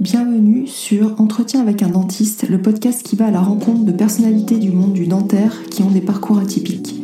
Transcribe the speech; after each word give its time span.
Bienvenue 0.00 0.66
sur 0.66 1.20
Entretien 1.20 1.60
avec 1.60 1.82
un 1.82 1.88
dentiste, 1.88 2.48
le 2.48 2.60
podcast 2.60 3.02
qui 3.02 3.14
va 3.14 3.26
à 3.26 3.30
la 3.30 3.40
rencontre 3.40 3.84
de 3.84 3.92
personnalités 3.92 4.58
du 4.58 4.72
monde 4.72 4.94
du 4.94 5.06
dentaire 5.06 5.64
qui 5.70 5.82
ont 5.82 5.90
des 5.90 6.00
parcours 6.00 6.38
atypiques. 6.38 6.94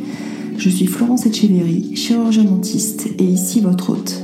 Je 0.57 0.69
suis 0.69 0.87
Florence 0.87 1.25
Etcheverry, 1.25 1.95
chirurgien 1.95 2.43
dentiste 2.43 3.07
et 3.19 3.23
ici 3.23 3.61
votre 3.61 3.91
hôte. 3.91 4.23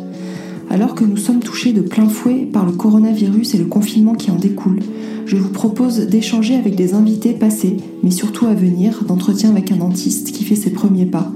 Alors 0.70 0.96
que 0.96 1.05
nous 1.05 1.16
sommes 1.16 1.41
touchés 1.41 1.73
de 1.73 1.82
plein 1.82 2.09
fouet 2.09 2.48
par 2.52 2.66
le 2.66 2.71
coronavirus 2.71 3.54
et 3.54 3.59
le 3.59 3.66
confinement 3.66 4.16
qui 4.16 4.32
en 4.32 4.36
découle, 4.36 4.79
je 5.27 5.38
vous 5.38 5.50
propose 5.50 6.00
d'échanger 6.00 6.55
avec 6.55 6.75
des 6.75 6.95
invités 6.95 7.34
passés, 7.34 7.77
mais 8.04 8.11
surtout 8.11 8.47
à 8.47 8.55
venir, 8.55 9.04
d'entretien 9.05 9.52
avec 9.52 9.71
un 9.71 9.77
dentiste 9.77 10.32
qui 10.32 10.43
fait 10.43 10.55
ses 10.55 10.71
premiers 10.71 11.05
pas, 11.05 11.32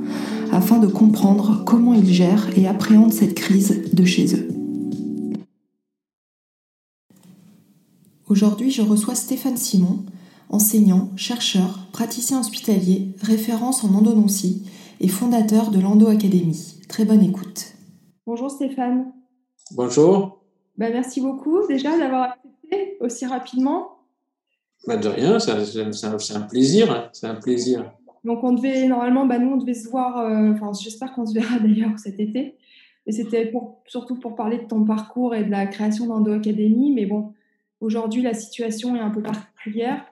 afin 0.51 0.79
de 0.79 0.87
comprendre 0.87 1.63
comment 1.65 1.93
ils 1.93 2.11
gèrent 2.11 2.47
et 2.57 2.67
appréhendent 2.67 3.13
cette 3.13 3.35
crise 3.35 3.83
de 3.93 4.03
chez 4.03 4.35
eux. 4.35 4.48
Aujourd'hui, 8.29 8.69
je 8.69 8.83
reçois 8.83 9.15
Stéphane 9.15 9.57
Simon, 9.57 10.05
enseignant, 10.49 11.09
chercheur, 11.15 11.87
praticien 11.91 12.39
hospitalier, 12.39 13.15
référence 13.23 13.83
en 13.83 13.91
endodontie 13.95 14.69
et 14.99 15.07
fondateur 15.07 15.71
de 15.71 15.79
l'Endo 15.79 16.05
Academy. 16.05 16.77
Très 16.87 17.05
bonne 17.05 17.23
écoute. 17.23 17.73
Bonjour 18.27 18.51
Stéphane. 18.51 19.11
Bonjour. 19.71 20.43
Ben, 20.77 20.93
merci 20.93 21.21
beaucoup 21.21 21.65
déjà 21.67 21.97
d'avoir 21.97 22.33
accepté 22.33 22.97
aussi 22.99 23.25
rapidement. 23.25 23.97
Ben, 24.85 24.99
de 24.99 25.07
rien, 25.07 25.39
c'est 25.39 25.51
un, 25.51 26.41
plaisir. 26.41 26.91
Hein, 26.91 27.09
c'est 27.13 27.25
un 27.25 27.33
plaisir. 27.33 27.91
Donc 28.23 28.43
on 28.43 28.53
devait, 28.53 28.87
normalement, 28.87 29.25
ben, 29.25 29.39
nous 29.39 29.53
on 29.53 29.57
devait 29.57 29.73
se 29.73 29.89
voir, 29.89 30.19
euh, 30.19 30.53
enfin 30.53 30.69
j'espère 30.79 31.13
qu'on 31.13 31.25
se 31.25 31.33
verra 31.33 31.57
d'ailleurs 31.63 31.97
cet 31.97 32.19
été. 32.19 32.57
Et 33.07 33.11
c'était 33.11 33.51
surtout 33.87 34.19
pour 34.19 34.35
parler 34.35 34.59
de 34.59 34.67
ton 34.67 34.85
parcours 34.85 35.33
et 35.33 35.43
de 35.43 35.49
la 35.49 35.65
création 35.65 36.05
d'Endo 36.05 36.31
Academy. 36.31 36.91
Mais 36.93 37.07
bon, 37.07 37.33
Aujourd'hui, 37.81 38.21
la 38.21 38.33
situation 38.33 38.95
est 38.95 38.99
un 38.99 39.09
peu 39.09 39.21
particulière. 39.21 40.05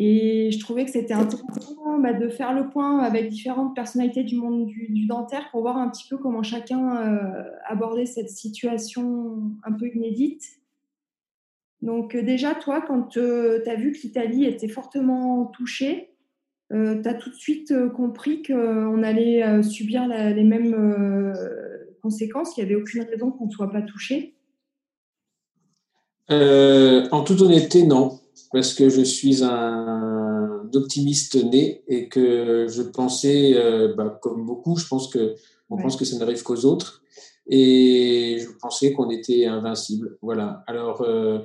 Et 0.00 0.52
je 0.52 0.60
trouvais 0.60 0.84
que 0.84 0.92
c'était 0.92 1.14
intéressant 1.14 1.98
bah, 1.98 2.12
de 2.12 2.28
faire 2.28 2.54
le 2.54 2.70
point 2.70 3.00
avec 3.00 3.28
différentes 3.30 3.74
personnalités 3.74 4.22
du 4.22 4.36
monde 4.36 4.66
du, 4.66 5.06
dentaire 5.06 5.50
pour 5.50 5.62
voir 5.62 5.76
un 5.76 5.88
petit 5.88 6.06
peu 6.08 6.16
comment 6.16 6.44
chacun 6.44 6.98
euh, 6.98 7.42
abordait 7.66 8.06
cette 8.06 8.30
situation 8.30 9.42
un 9.64 9.72
peu 9.72 9.88
inédite. 9.92 10.44
Donc 11.82 12.14
euh, 12.14 12.22
déjà, 12.22 12.54
toi, 12.54 12.80
quand 12.80 13.16
euh, 13.16 13.60
tu 13.64 13.68
as 13.68 13.74
vu 13.74 13.90
que 13.90 13.98
l'Italie 13.98 14.44
était 14.44 14.68
fortement 14.68 15.46
touchée, 15.46 16.14
tu 16.70 16.76
as 16.76 17.14
tout 17.14 17.30
de 17.30 17.34
suite 17.34 17.74
compris 17.96 18.42
qu'on 18.42 19.02
allait 19.02 19.62
subir 19.62 20.06
les 20.06 20.44
mêmes 20.44 21.32
conséquences, 22.02 22.52
qu'il 22.52 22.62
n'y 22.62 22.70
avait 22.70 22.80
aucune 22.80 23.04
raison 23.04 23.30
qu'on 23.30 23.46
ne 23.46 23.50
soit 23.50 23.70
pas 23.70 23.80
touché. 23.80 24.37
Euh, 26.30 27.08
en 27.10 27.24
toute 27.24 27.40
honnêteté, 27.40 27.84
non, 27.84 28.18
parce 28.52 28.74
que 28.74 28.88
je 28.88 29.02
suis 29.02 29.42
un 29.42 30.68
optimiste 30.74 31.42
né 31.42 31.82
et 31.88 32.08
que 32.08 32.66
je 32.68 32.82
pensais, 32.82 33.52
euh, 33.56 33.94
bah, 33.94 34.18
comme 34.22 34.44
beaucoup, 34.44 34.76
je 34.76 34.86
pense 34.86 35.08
que 35.08 35.34
on 35.70 35.76
pense 35.76 35.96
que 35.96 36.04
ça 36.04 36.16
n'arrive 36.18 36.42
qu'aux 36.42 36.64
autres 36.64 37.02
et 37.48 38.38
je 38.40 38.48
pensais 38.60 38.92
qu'on 38.92 39.10
était 39.10 39.46
invincible. 39.46 40.18
Voilà. 40.22 40.62
Alors, 40.66 41.02
euh, 41.02 41.38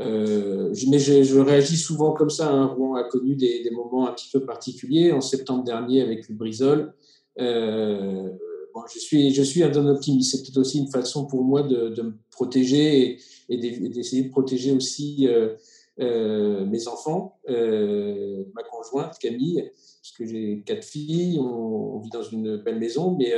euh 0.00 0.74
mais 0.88 0.98
je, 0.98 1.22
je, 1.22 1.38
réagis 1.38 1.76
souvent 1.76 2.12
comme 2.12 2.30
ça. 2.30 2.50
Hein. 2.50 2.66
Rouen 2.66 2.94
a 2.96 3.04
connu 3.04 3.34
des, 3.36 3.62
des, 3.62 3.70
moments 3.70 4.08
un 4.08 4.12
petit 4.12 4.28
peu 4.32 4.44
particuliers. 4.44 5.12
En 5.12 5.20
septembre 5.20 5.64
dernier, 5.64 6.02
avec 6.02 6.28
le 6.28 6.34
Brisol, 6.34 6.94
euh, 7.40 8.28
bon, 8.74 8.80
je 8.92 8.98
suis, 8.98 9.32
je 9.32 9.42
suis 9.42 9.62
un 9.62 9.86
optimiste. 9.86 10.44
C'est 10.44 10.58
aussi 10.58 10.78
une 10.78 10.90
façon 10.90 11.26
pour 11.26 11.44
moi 11.44 11.62
de, 11.62 11.88
de 11.88 12.02
me 12.02 12.14
protéger 12.30 13.02
et, 13.02 13.18
et 13.52 13.88
d'essayer 13.88 14.22
de 14.22 14.30
protéger 14.30 14.72
aussi 14.72 15.28
euh, 15.28 15.54
euh, 16.00 16.64
mes 16.64 16.88
enfants, 16.88 17.38
euh, 17.48 18.44
ma 18.54 18.62
conjointe 18.62 19.18
Camille, 19.18 19.70
parce 20.00 20.12
que 20.16 20.24
j'ai 20.24 20.62
quatre 20.64 20.84
filles, 20.84 21.38
on, 21.38 21.98
vit 22.00 22.10
dans 22.10 22.22
une 22.22 22.56
belle 22.56 22.78
maison, 22.78 23.16
mais 23.16 23.32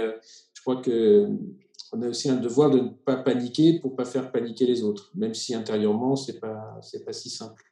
je 0.54 0.62
crois 0.62 0.76
que 0.80 1.28
on 1.92 2.02
a 2.02 2.08
aussi 2.08 2.30
un 2.30 2.36
devoir 2.36 2.70
de 2.70 2.80
ne 2.80 2.88
pas 2.88 3.16
paniquer 3.16 3.78
pour 3.78 3.94
pas 3.94 4.04
faire 4.04 4.32
paniquer 4.32 4.66
les 4.66 4.82
autres, 4.82 5.10
même 5.14 5.34
si 5.34 5.54
intérieurement 5.54 6.16
c'est 6.16 6.40
pas 6.40 6.80
pas 7.04 7.12
si 7.12 7.28
simple. 7.28 7.62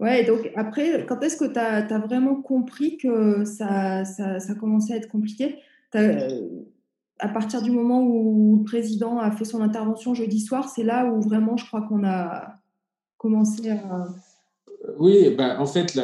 Ouais, 0.00 0.24
donc 0.24 0.50
après, 0.56 1.04
quand 1.06 1.20
est-ce 1.20 1.36
que 1.36 1.44
tu 1.44 1.58
as, 1.58 1.98
vraiment 1.98 2.40
compris 2.40 2.96
que 2.96 3.44
ça, 3.44 4.04
ça, 4.04 4.54
commençait 4.58 4.94
à 4.94 4.96
être 4.96 5.10
compliqué? 5.10 5.56
À 7.20 7.28
partir 7.28 7.62
du 7.62 7.70
moment 7.70 8.02
où 8.02 8.58
le 8.58 8.64
président 8.64 9.18
a 9.18 9.30
fait 9.30 9.44
son 9.44 9.60
intervention 9.60 10.14
jeudi 10.14 10.40
soir, 10.40 10.68
c'est 10.68 10.82
là 10.82 11.12
où 11.12 11.20
vraiment 11.20 11.56
je 11.56 11.66
crois 11.66 11.82
qu'on 11.82 12.04
a 12.04 12.54
commencé 13.18 13.70
à... 13.70 14.08
Oui, 14.98 15.34
bah, 15.36 15.60
en 15.60 15.66
fait, 15.66 15.94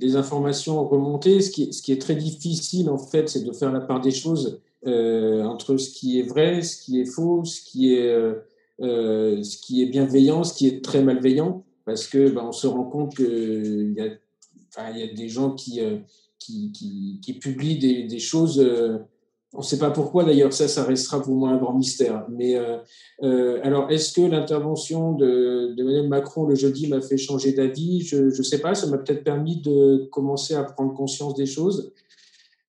les 0.00 0.16
informations 0.16 0.88
remontées, 0.88 1.42
ce 1.42 1.50
qui, 1.50 1.92
est 1.92 2.00
très 2.00 2.14
difficile, 2.14 2.88
en 2.88 2.96
fait, 2.96 3.28
c'est 3.28 3.44
de 3.44 3.52
faire 3.52 3.70
la 3.70 3.80
part 3.80 4.00
des 4.00 4.10
choses 4.10 4.60
euh, 4.86 5.44
entre 5.44 5.76
ce 5.76 5.90
qui 5.90 6.18
est 6.18 6.22
vrai, 6.22 6.62
ce 6.62 6.82
qui 6.82 7.00
est 7.00 7.04
faux, 7.04 7.44
ce 7.44 7.60
qui 7.60 7.92
est, 7.94 8.08
euh, 8.08 8.34
euh, 8.80 9.42
bienveillant, 9.90 10.42
ce 10.42 10.54
qui 10.54 10.66
est 10.68 10.82
très 10.82 11.02
malveillant, 11.02 11.64
parce 11.84 12.06
que 12.06 12.30
bah, 12.30 12.42
on 12.46 12.52
se 12.52 12.66
rend 12.66 12.84
compte 12.84 13.14
qu'il 13.14 13.94
y, 13.94 14.00
a, 14.00 15.14
des 15.14 15.28
gens 15.28 15.50
qui, 15.50 15.82
publient 17.40 18.06
des 18.08 18.18
choses 18.18 18.58
on 19.54 19.58
ne 19.58 19.64
sait 19.64 19.78
pas 19.78 19.90
pourquoi 19.90 20.24
d'ailleurs, 20.24 20.52
ça, 20.52 20.66
ça 20.66 20.84
restera 20.84 21.22
pour 21.22 21.34
moi 21.34 21.50
un 21.50 21.58
grand 21.58 21.74
mystère. 21.74 22.26
Mais 22.30 22.56
euh, 22.56 22.78
euh, 23.22 23.60
alors, 23.62 23.90
est-ce 23.90 24.12
que 24.12 24.22
l'intervention 24.22 25.12
de, 25.12 25.74
de 25.76 25.84
Mme 25.84 26.08
Macron 26.08 26.46
le 26.46 26.54
jeudi 26.54 26.88
m'a 26.88 27.00
fait 27.00 27.18
changer 27.18 27.52
d'avis? 27.52 28.00
Je 28.00 28.16
ne 28.16 28.42
sais 28.42 28.60
pas, 28.60 28.74
ça 28.74 28.86
m'a 28.86 28.98
peut-être 28.98 29.24
permis 29.24 29.60
de 29.60 30.08
commencer 30.10 30.54
à 30.54 30.62
prendre 30.64 30.94
conscience 30.94 31.34
des 31.34 31.46
choses. 31.46 31.92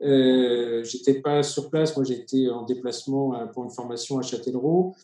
Euh, 0.03 0.83
j'étais 0.83 1.15
pas 1.15 1.43
sur 1.43 1.69
place, 1.69 1.95
moi 1.95 2.03
j'étais 2.03 2.49
en 2.49 2.63
déplacement 2.63 3.35
euh, 3.35 3.45
pour 3.45 3.63
une 3.63 3.69
formation 3.69 4.19
à 4.19 4.21
Châtellerault. 4.21 4.95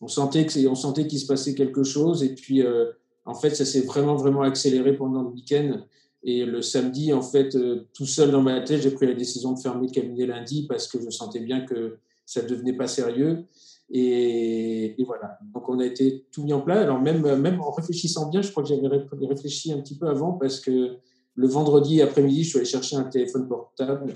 On 0.00 0.08
sentait 0.08 0.46
que 0.46 0.66
on 0.66 0.74
sentait 0.74 1.06
qu'il 1.06 1.20
se 1.20 1.26
passait 1.26 1.54
quelque 1.54 1.84
chose 1.84 2.24
et 2.24 2.34
puis 2.34 2.62
euh, 2.62 2.86
en 3.26 3.34
fait 3.34 3.50
ça 3.50 3.64
s'est 3.64 3.82
vraiment 3.82 4.16
vraiment 4.16 4.42
accéléré 4.42 4.96
pendant 4.96 5.22
le 5.22 5.28
week-end. 5.28 5.82
Et 6.22 6.44
le 6.44 6.60
samedi, 6.60 7.12
en 7.12 7.22
fait, 7.22 7.54
euh, 7.54 7.88
tout 7.94 8.06
seul 8.06 8.30
dans 8.30 8.42
ma 8.42 8.60
tête, 8.60 8.82
j'ai 8.82 8.90
pris 8.90 9.06
la 9.06 9.14
décision 9.14 9.52
de 9.52 9.58
fermer 9.58 9.86
le 9.86 9.92
cabinet 9.92 10.26
lundi 10.26 10.66
parce 10.68 10.86
que 10.86 11.00
je 11.00 11.08
sentais 11.10 11.40
bien 11.40 11.64
que 11.64 11.98
ça 12.26 12.42
devenait 12.42 12.76
pas 12.76 12.86
sérieux. 12.86 13.44
Et, 13.92 14.94
voilà. 15.04 15.38
Donc, 15.52 15.68
on 15.68 15.80
a 15.80 15.86
été 15.86 16.26
tout 16.30 16.44
mis 16.44 16.52
en 16.52 16.60
place. 16.60 16.78
Alors, 16.78 17.00
même, 17.00 17.22
même 17.36 17.60
en 17.60 17.70
réfléchissant 17.70 18.28
bien, 18.28 18.42
je 18.42 18.50
crois 18.50 18.62
que 18.62 18.68
j'avais 18.68 18.88
réfléchi 19.26 19.72
un 19.72 19.80
petit 19.80 19.96
peu 19.96 20.06
avant 20.06 20.34
parce 20.34 20.60
que 20.60 20.98
le 21.34 21.48
vendredi 21.48 22.02
après-midi, 22.02 22.44
je 22.44 22.48
suis 22.50 22.58
allé 22.58 22.66
chercher 22.66 22.96
un 22.96 23.04
téléphone 23.04 23.48
portable 23.48 24.14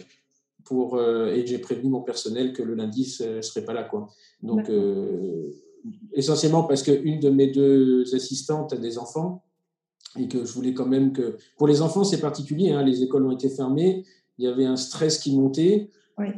pour, 0.65 0.97
euh, 0.97 1.33
et 1.33 1.47
j'ai 1.47 1.59
prévenu 1.59 1.91
mon 1.91 2.03
personnel 2.03 2.53
que 2.53 2.63
le 2.63 2.75
lundi, 2.75 3.05
je 3.05 3.37
ne 3.37 3.43
serais 3.43 3.65
pas 3.65 3.73
là. 3.73 3.85
Quoi. 3.85 4.09
Donc, 4.43 4.69
euh, 4.69 5.51
essentiellement 6.13 6.65
parce 6.65 6.83
qu'une 6.83 7.21
de 7.21 7.31
mes 7.31 7.49
deux 7.49 8.15
assistantes 8.15 8.73
a 8.73 8.77
des 8.77 8.99
enfants 8.99 9.43
et 10.19 10.29
que 10.29 10.45
je 10.45 10.53
voulais 10.53 10.75
quand 10.75 10.87
même 10.87 11.13
que... 11.13 11.37
Pour 11.57 11.67
les 11.67 11.83
enfants, 11.83 12.05
c'est 12.05 12.21
particulier, 12.21 12.71
hein, 12.71 12.83
les 12.83 13.03
écoles 13.03 13.27
ont 13.27 13.33
été 13.33 13.49
fermées, 13.49 14.05
il 14.39 14.45
y 14.45 14.49
avait 14.49 14.65
un 14.65 14.77
stress 14.77 15.19
qui 15.19 15.37
montait. 15.37 15.91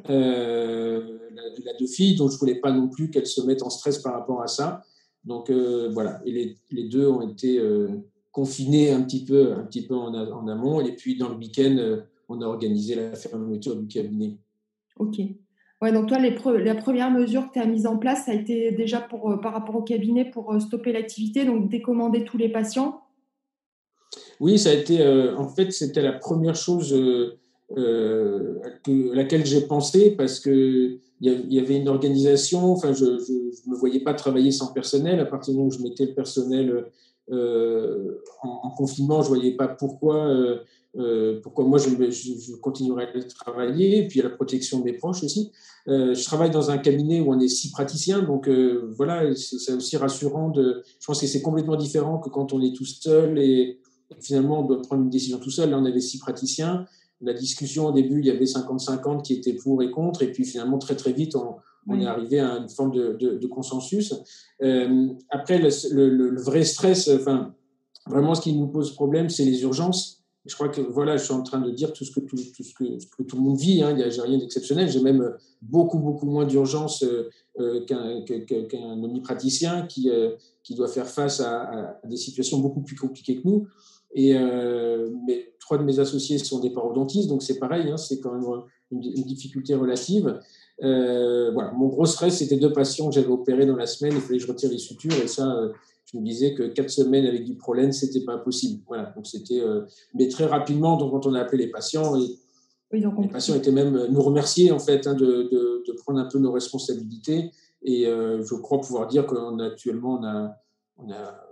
Euh, 0.08 1.18
la, 1.34 1.72
deux 1.78 1.86
filles, 1.86 2.16
donc 2.16 2.30
je 2.30 2.38
voulais 2.38 2.56
pas 2.56 2.72
non 2.72 2.88
plus 2.88 3.10
qu'elles 3.10 3.26
se 3.26 3.42
mettent 3.42 3.62
en 3.62 3.70
stress 3.70 3.98
par 3.98 4.14
rapport 4.14 4.42
à 4.42 4.46
ça. 4.46 4.82
Donc 5.24 5.50
euh, 5.50 5.90
voilà, 5.92 6.20
et 6.24 6.32
les, 6.32 6.56
les, 6.70 6.84
deux 6.84 7.06
ont 7.06 7.28
été 7.28 7.58
euh, 7.58 7.88
confinés 8.32 8.92
un 8.92 9.02
petit 9.02 9.24
peu, 9.24 9.52
un 9.52 9.64
petit 9.64 9.86
peu 9.86 9.94
en, 9.94 10.14
en, 10.14 10.48
amont, 10.48 10.80
et 10.80 10.92
puis 10.92 11.18
dans 11.18 11.28
le 11.28 11.36
week-end, 11.36 11.76
on 12.28 12.40
a 12.40 12.46
organisé 12.46 12.94
la 12.94 13.14
fermeture 13.16 13.76
du 13.76 13.86
cabinet. 13.86 14.36
Ok. 14.98 15.20
Ouais, 15.82 15.92
donc 15.92 16.06
toi, 16.06 16.18
les 16.18 16.34
la 16.64 16.74
première 16.74 17.10
mesure 17.10 17.48
que 17.48 17.54
tu 17.54 17.58
as 17.58 17.66
mise 17.66 17.86
en 17.86 17.98
place, 17.98 18.24
ça 18.24 18.32
a 18.32 18.34
été 18.34 18.70
déjà 18.72 19.00
pour, 19.00 19.38
par 19.42 19.52
rapport 19.52 19.76
au 19.76 19.82
cabinet 19.82 20.24
pour 20.24 20.58
stopper 20.60 20.92
l'activité, 20.92 21.44
donc 21.44 21.68
décommander 21.68 22.24
tous 22.24 22.38
les 22.38 22.48
patients? 22.48 23.02
Oui, 24.40 24.58
ça 24.58 24.70
a 24.70 24.72
été. 24.72 25.00
Euh, 25.00 25.36
en 25.36 25.48
fait, 25.48 25.72
c'était 25.72 26.02
la 26.02 26.12
première 26.12 26.56
chose 26.56 26.92
euh, 26.92 27.38
euh, 27.76 28.60
à 28.64 29.16
laquelle 29.16 29.46
j'ai 29.46 29.62
pensé 29.62 30.10
parce 30.10 30.40
que 30.40 30.98
il 31.20 31.52
y 31.52 31.58
avait 31.58 31.76
une 31.76 31.88
organisation. 31.88 32.72
Enfin, 32.72 32.92
je 32.92 33.04
ne 33.04 33.70
me 33.70 33.76
voyais 33.76 34.00
pas 34.00 34.12
travailler 34.12 34.50
sans 34.50 34.72
personnel. 34.72 35.18
À 35.20 35.24
partir 35.24 35.54
du 35.54 35.58
moment 35.58 35.68
où 35.68 35.72
je 35.72 35.82
mettais 35.82 36.06
le 36.06 36.14
personnel 36.14 36.84
en, 37.32 38.70
confinement, 38.76 39.22
je 39.22 39.28
voyais 39.28 39.52
pas 39.52 39.66
pourquoi. 39.66 40.30
pourquoi 41.42 41.64
moi 41.64 41.78
je, 41.78 42.56
continuerais 42.56 43.08
à 43.14 43.22
travailler, 43.22 44.04
et 44.04 44.08
puis 44.08 44.20
à 44.20 44.24
la 44.24 44.28
protection 44.28 44.80
de 44.80 44.84
mes 44.84 44.92
proches 44.92 45.24
aussi. 45.24 45.52
je 45.86 46.24
travaille 46.26 46.50
dans 46.50 46.70
un 46.70 46.76
cabinet 46.76 47.20
où 47.20 47.32
on 47.32 47.40
est 47.40 47.48
six 47.48 47.70
praticiens, 47.70 48.20
donc 48.20 48.46
voilà, 48.98 49.34
c'est 49.34 49.72
aussi 49.72 49.96
rassurant. 49.96 50.52
Je 50.54 51.06
pense 51.06 51.22
que 51.22 51.26
c'est 51.26 51.40
complètement 51.40 51.76
différent 51.76 52.18
que 52.18 52.28
quand 52.28 52.52
on 52.52 52.60
est 52.60 52.76
tout 52.76 52.84
seul 52.84 53.38
et 53.38 53.78
finalement, 54.20 54.60
on 54.60 54.66
doit 54.66 54.82
prendre 54.82 55.02
une 55.02 55.10
décision 55.10 55.38
tout 55.38 55.50
seul. 55.50 55.70
Là, 55.70 55.78
on 55.78 55.84
avait 55.84 56.00
six 56.00 56.18
praticiens. 56.18 56.86
La 57.20 57.32
discussion, 57.32 57.86
au 57.86 57.92
début, 57.92 58.20
il 58.20 58.26
y 58.26 58.30
avait 58.30 58.44
50-50 58.44 59.22
qui 59.22 59.34
étaient 59.34 59.54
pour 59.54 59.82
et 59.82 59.90
contre. 59.90 60.22
Et 60.22 60.32
puis, 60.32 60.44
finalement, 60.44 60.78
très, 60.78 60.96
très 60.96 61.12
vite, 61.12 61.34
on, 61.34 61.56
on 61.88 62.00
est 62.00 62.06
arrivé 62.06 62.40
à 62.40 62.56
une 62.56 62.68
forme 62.68 62.92
de, 62.92 63.12
de, 63.12 63.46
consensus. 63.46 64.14
après, 65.30 65.58
le, 65.58 66.08
le, 66.08 66.40
vrai 66.40 66.64
stress, 66.64 67.08
enfin, 67.08 67.54
vraiment, 68.06 68.34
ce 68.34 68.40
qui 68.40 68.52
nous 68.52 68.68
pose 68.68 68.92
problème, 68.94 69.28
c'est 69.28 69.44
les 69.44 69.62
urgences. 69.62 70.22
Je 70.44 70.54
crois 70.54 70.68
que 70.68 70.80
voilà, 70.80 71.16
je 71.16 71.24
suis 71.24 71.34
en 71.34 71.42
train 71.42 71.60
de 71.60 71.70
dire 71.72 71.92
tout 71.92 72.04
ce 72.04 72.12
que 72.12 72.20
tout, 72.20 72.36
tout 72.36 72.62
ce 72.62 72.72
que, 72.72 72.84
que, 73.16 73.22
tout 73.24 73.36
le 73.36 73.42
monde 73.42 73.58
vit. 73.58 73.82
Hein. 73.82 73.90
Il 73.90 73.96
n'y 73.96 74.02
a 74.02 74.22
rien 74.22 74.38
d'exceptionnel. 74.38 74.88
J'ai 74.88 75.00
même 75.00 75.34
beaucoup 75.60 75.98
beaucoup 75.98 76.26
moins 76.26 76.44
d'urgence 76.44 77.04
qu'un 77.88 78.22
qu'un 78.22 79.02
omnipraticien 79.02 79.86
qui 79.88 80.08
qui 80.62 80.76
doit 80.76 80.86
faire 80.86 81.08
face 81.08 81.40
à, 81.40 81.62
à, 81.62 82.06
des 82.06 82.16
situations 82.16 82.60
beaucoup 82.60 82.80
plus 82.80 82.94
compliquées 82.94 83.42
que 83.42 83.48
nous. 83.48 83.66
Et 84.16 84.34
mais 84.34 85.52
trois 85.66 85.78
de 85.78 85.82
mes 85.82 85.98
associés 85.98 86.38
sont 86.38 86.60
des 86.60 86.70
parodontistes, 86.70 87.28
donc 87.28 87.42
c'est 87.42 87.58
pareil, 87.58 87.90
hein, 87.90 87.96
c'est 87.96 88.20
quand 88.20 88.32
même 88.32 88.62
une, 88.90 89.00
difficulté 89.00 89.74
relative. 89.74 90.40
Euh, 90.82 91.50
voilà, 91.52 91.72
mon 91.72 91.88
gros 91.88 92.06
stress, 92.06 92.38
c'était 92.38 92.56
deux 92.56 92.72
patients 92.72 93.08
que 93.08 93.14
j'avais 93.14 93.28
opérés 93.28 93.66
dans 93.66 93.76
la 93.76 93.86
semaine, 93.86 94.12
il 94.14 94.20
fallait 94.20 94.38
que 94.38 94.44
je 94.44 94.50
retire 94.50 94.70
les 94.70 94.78
sutures, 94.78 95.14
et 95.22 95.26
ça, 95.26 95.56
euh, 95.56 95.72
je 96.04 96.18
me 96.18 96.24
disais 96.24 96.54
que 96.54 96.62
quatre 96.62 96.90
semaines 96.90 97.26
avec 97.26 97.44
du 97.44 97.56
prolène, 97.56 97.92
c'était 97.92 98.24
pas 98.24 98.38
possible. 98.38 98.82
Voilà, 98.86 99.12
donc 99.16 99.26
c'était, 99.26 99.60
euh, 99.60 99.82
mais 100.14 100.28
très 100.28 100.44
rapidement, 100.44 100.96
donc 100.96 101.10
quand 101.10 101.26
on 101.26 101.34
a 101.34 101.40
appelé 101.40 101.66
les 101.66 101.70
patients, 101.70 102.16
et, 102.16 102.38
les 102.92 103.28
patients 103.28 103.56
étaient 103.56 103.72
même 103.72 104.06
nous 104.10 104.22
remercier 104.22 104.70
en 104.70 104.78
fait 104.78 105.08
hein, 105.08 105.14
de, 105.14 105.48
de, 105.50 105.82
de, 105.86 105.92
prendre 106.04 106.20
un 106.20 106.26
peu 106.26 106.38
nos 106.38 106.52
responsabilités, 106.52 107.50
et 107.82 108.04
je 108.04 108.54
crois 108.54 108.80
pouvoir 108.80 109.08
dire 109.08 109.26
qu'actuellement 109.26 110.20
on 110.20 110.24
a, 110.24 110.56
on 110.96 111.10
a 111.10 111.45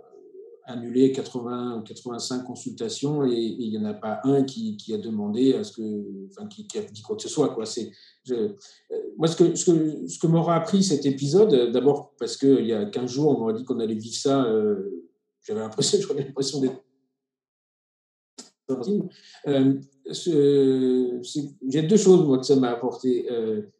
annulé 0.65 1.11
80 1.11 1.77
ou 1.77 1.83
85 1.83 2.43
consultations 2.43 3.23
et 3.25 3.35
il 3.35 3.69
n'y 3.69 3.77
en 3.77 3.85
a 3.85 3.93
pas 3.93 4.19
un 4.23 4.43
qui, 4.43 4.77
a 4.93 4.97
demandé 4.97 5.53
à 5.53 5.63
ce 5.63 5.73
que, 5.73 6.27
enfin, 6.27 6.47
qui, 6.47 6.67
qui, 6.67 6.77
a 6.79 6.81
dit 6.81 7.01
quoi 7.01 7.15
que 7.15 7.21
ce 7.21 7.29
soit. 7.29 7.49
Quoi. 7.49 7.65
C'est, 7.65 7.91
euh, 8.31 8.49
moi, 9.17 9.27
ce 9.27 9.35
que, 9.35 9.55
ce 9.55 9.65
que, 9.71 10.07
ce 10.07 10.19
que 10.19 10.27
m'aura 10.27 10.55
appris 10.55 10.83
cet 10.83 11.05
épisode, 11.05 11.71
d'abord 11.71 12.13
parce 12.17 12.35
qu'il 12.37 12.65
y 12.65 12.73
a 12.73 12.85
15 12.85 13.11
jours, 13.11 13.29
on 13.29 13.39
m'aurait 13.39 13.53
dit 13.53 13.63
qu'on 13.63 13.79
allait 13.79 13.95
vivre 13.95 14.15
ça, 14.15 14.45
euh, 14.45 15.05
j'avais 15.43 15.59
l'impression, 15.59 15.99
j'avais 16.07 16.23
l'impression 16.23 16.59
d'être. 16.61 16.81
Euh, 19.47 19.79
j'ai 20.07 21.81
deux 21.83 21.97
choses 21.97 22.25
moi, 22.25 22.39
que 22.39 22.45
ça 22.45 22.55
m'a 22.55 22.71
apporté. 22.71 23.27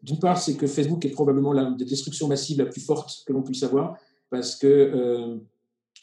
D'une 0.03 0.19
part, 0.19 0.37
c'est 0.39 0.55
que 0.55 0.67
Facebook 0.67 1.03
est 1.05 1.09
probablement 1.09 1.53
la 1.53 1.71
des 1.71 1.85
destructions 1.85 2.27
massives 2.27 2.59
la 2.59 2.67
plus 2.67 2.81
forte 2.81 3.23
que 3.25 3.33
l'on 3.33 3.41
puisse 3.41 3.63
avoir 3.63 3.97
parce 4.29 4.55
que 4.55 5.39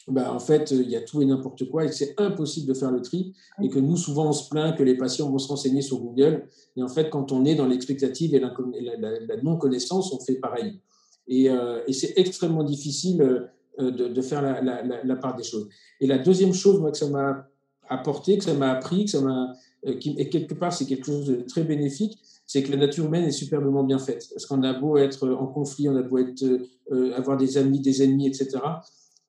bah, 0.07 0.33
en 0.33 0.39
fait, 0.39 0.71
il 0.71 0.89
y 0.89 0.95
a 0.95 1.01
tout 1.01 1.21
et 1.21 1.25
n'importe 1.25 1.69
quoi 1.69 1.85
et 1.85 1.87
que 1.87 1.93
c'est 1.93 2.13
impossible 2.17 2.67
de 2.67 2.73
faire 2.73 2.91
le 2.91 3.01
tri. 3.01 3.33
Et 3.61 3.69
que 3.69 3.79
nous, 3.79 3.95
souvent, 3.95 4.29
on 4.29 4.33
se 4.33 4.49
plaint 4.49 4.75
que 4.75 4.83
les 4.83 4.97
patients 4.97 5.29
vont 5.29 5.37
se 5.37 5.47
renseigner 5.47 5.81
sur 5.81 5.99
Google. 5.99 6.47
Et 6.75 6.83
en 6.83 6.89
fait, 6.89 7.09
quand 7.09 7.31
on 7.31 7.45
est 7.45 7.55
dans 7.55 7.67
l'expectative 7.67 8.35
et 8.35 8.39
la, 8.39 8.53
la, 8.99 9.41
non-connaissance, 9.41 10.11
on 10.13 10.19
fait 10.19 10.35
pareil. 10.35 10.79
Et, 11.27 11.49
euh, 11.49 11.81
et 11.87 11.93
c'est 11.93 12.13
extrêmement 12.17 12.63
difficile 12.63 13.49
euh, 13.79 13.91
de, 13.91 14.21
faire 14.21 14.41
la, 14.41 15.15
part 15.15 15.35
des 15.37 15.43
choses. 15.43 15.69
Et 16.01 16.07
la 16.07 16.17
deuxième 16.17 16.53
chose, 16.53 16.79
moi, 16.81 16.91
que 16.91 16.97
ça 16.97 17.07
m'a 17.07 17.47
apporté, 17.87 18.37
que 18.37 18.43
ça 18.43 18.53
m'a 18.53 18.71
appris, 18.71 19.05
que 19.05 19.11
ça 19.11 19.21
m'a, 19.21 19.53
euh, 19.87 19.95
et 20.03 20.29
quelque 20.29 20.53
part, 20.53 20.73
c'est 20.73 20.85
quelque 20.85 21.05
chose 21.05 21.27
de 21.27 21.35
très 21.47 21.63
bénéfique, 21.63 22.17
c'est 22.45 22.61
que 22.61 22.71
la 22.71 22.77
nature 22.77 23.05
humaine 23.05 23.23
est 23.23 23.31
superbement 23.31 23.83
bien 23.83 23.99
faite. 23.99 24.27
Parce 24.33 24.45
qu'on 24.45 24.63
a 24.63 24.73
beau 24.73 24.97
être 24.97 25.29
en 25.29 25.47
conflit, 25.47 25.87
on 25.87 25.95
a 25.95 26.01
beau 26.01 26.17
être, 26.17 26.43
avoir 27.15 27.37
des 27.37 27.57
amis, 27.57 27.79
des 27.79 28.03
ennemis, 28.03 28.27
etc 28.27 28.59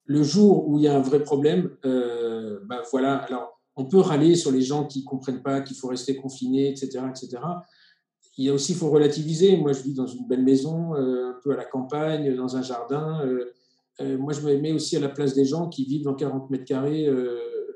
le 0.06 0.23
jour 0.23 0.69
où 0.69 0.79
il 0.79 0.85
y 0.85 0.89
a 0.89 0.97
un 0.97 1.01
vrai 1.01 1.23
problème, 1.23 1.71
bah 1.83 2.83
voilà, 2.91 3.17
alors 3.17 3.55
on 3.77 3.85
peut 3.87 3.99
râler 3.99 4.35
sur 4.37 4.53
les 4.53 4.62
gens 4.62 4.87
qui 4.87 5.05
comprennent 5.05 5.43
pas 5.43 5.61
qu'il 5.61 5.77
faut 5.77 5.89
rester 5.89 6.17
confiné, 6.17 6.69
etc., 6.71 7.01
etc. 7.09 7.43
Il 8.37 8.45
y 8.45 8.49
a 8.49 8.53
aussi, 8.53 8.73
il 8.73 8.79
faut 8.79 8.91
relativiser. 8.91 9.56
Moi, 9.56 9.73
je 9.73 9.83
vis 9.83 9.95
dans 9.95 10.06
une 10.06 10.27
belle 10.27 10.43
maison, 10.43 10.95
euh, 10.95 11.31
un 11.31 11.37
peu 11.43 11.53
à 11.53 11.56
la 11.56 11.65
campagne, 11.65 12.35
dans 12.35 12.56
un 12.56 12.62
jardin. 12.62 13.25
Euh, 14.01 14.19
moi, 14.19 14.33
je 14.33 14.41
me 14.41 14.56
mets 14.59 14.73
aussi 14.73 14.97
à 14.97 15.01
la 15.01 15.09
place 15.09 15.35
des 15.35 15.45
gens 15.45 15.69
qui 15.69 15.85
vivent 15.85 16.05
dans 16.05 16.15
40 16.15 16.51
mètres 16.51 16.65
carrés 16.65 17.06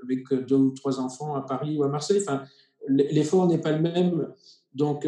avec 0.03 0.47
deux 0.47 0.57
ou 0.57 0.71
trois 0.71 1.01
enfants 1.01 1.35
à 1.35 1.43
Paris 1.43 1.77
ou 1.77 1.85
à 1.85 1.89
Marseille. 1.89 2.21
Enfin, 2.21 2.43
l'effort 2.89 3.47
n'est 3.47 3.61
pas 3.61 3.73
le 3.73 3.81
même. 3.81 4.29
Donc, 4.75 5.07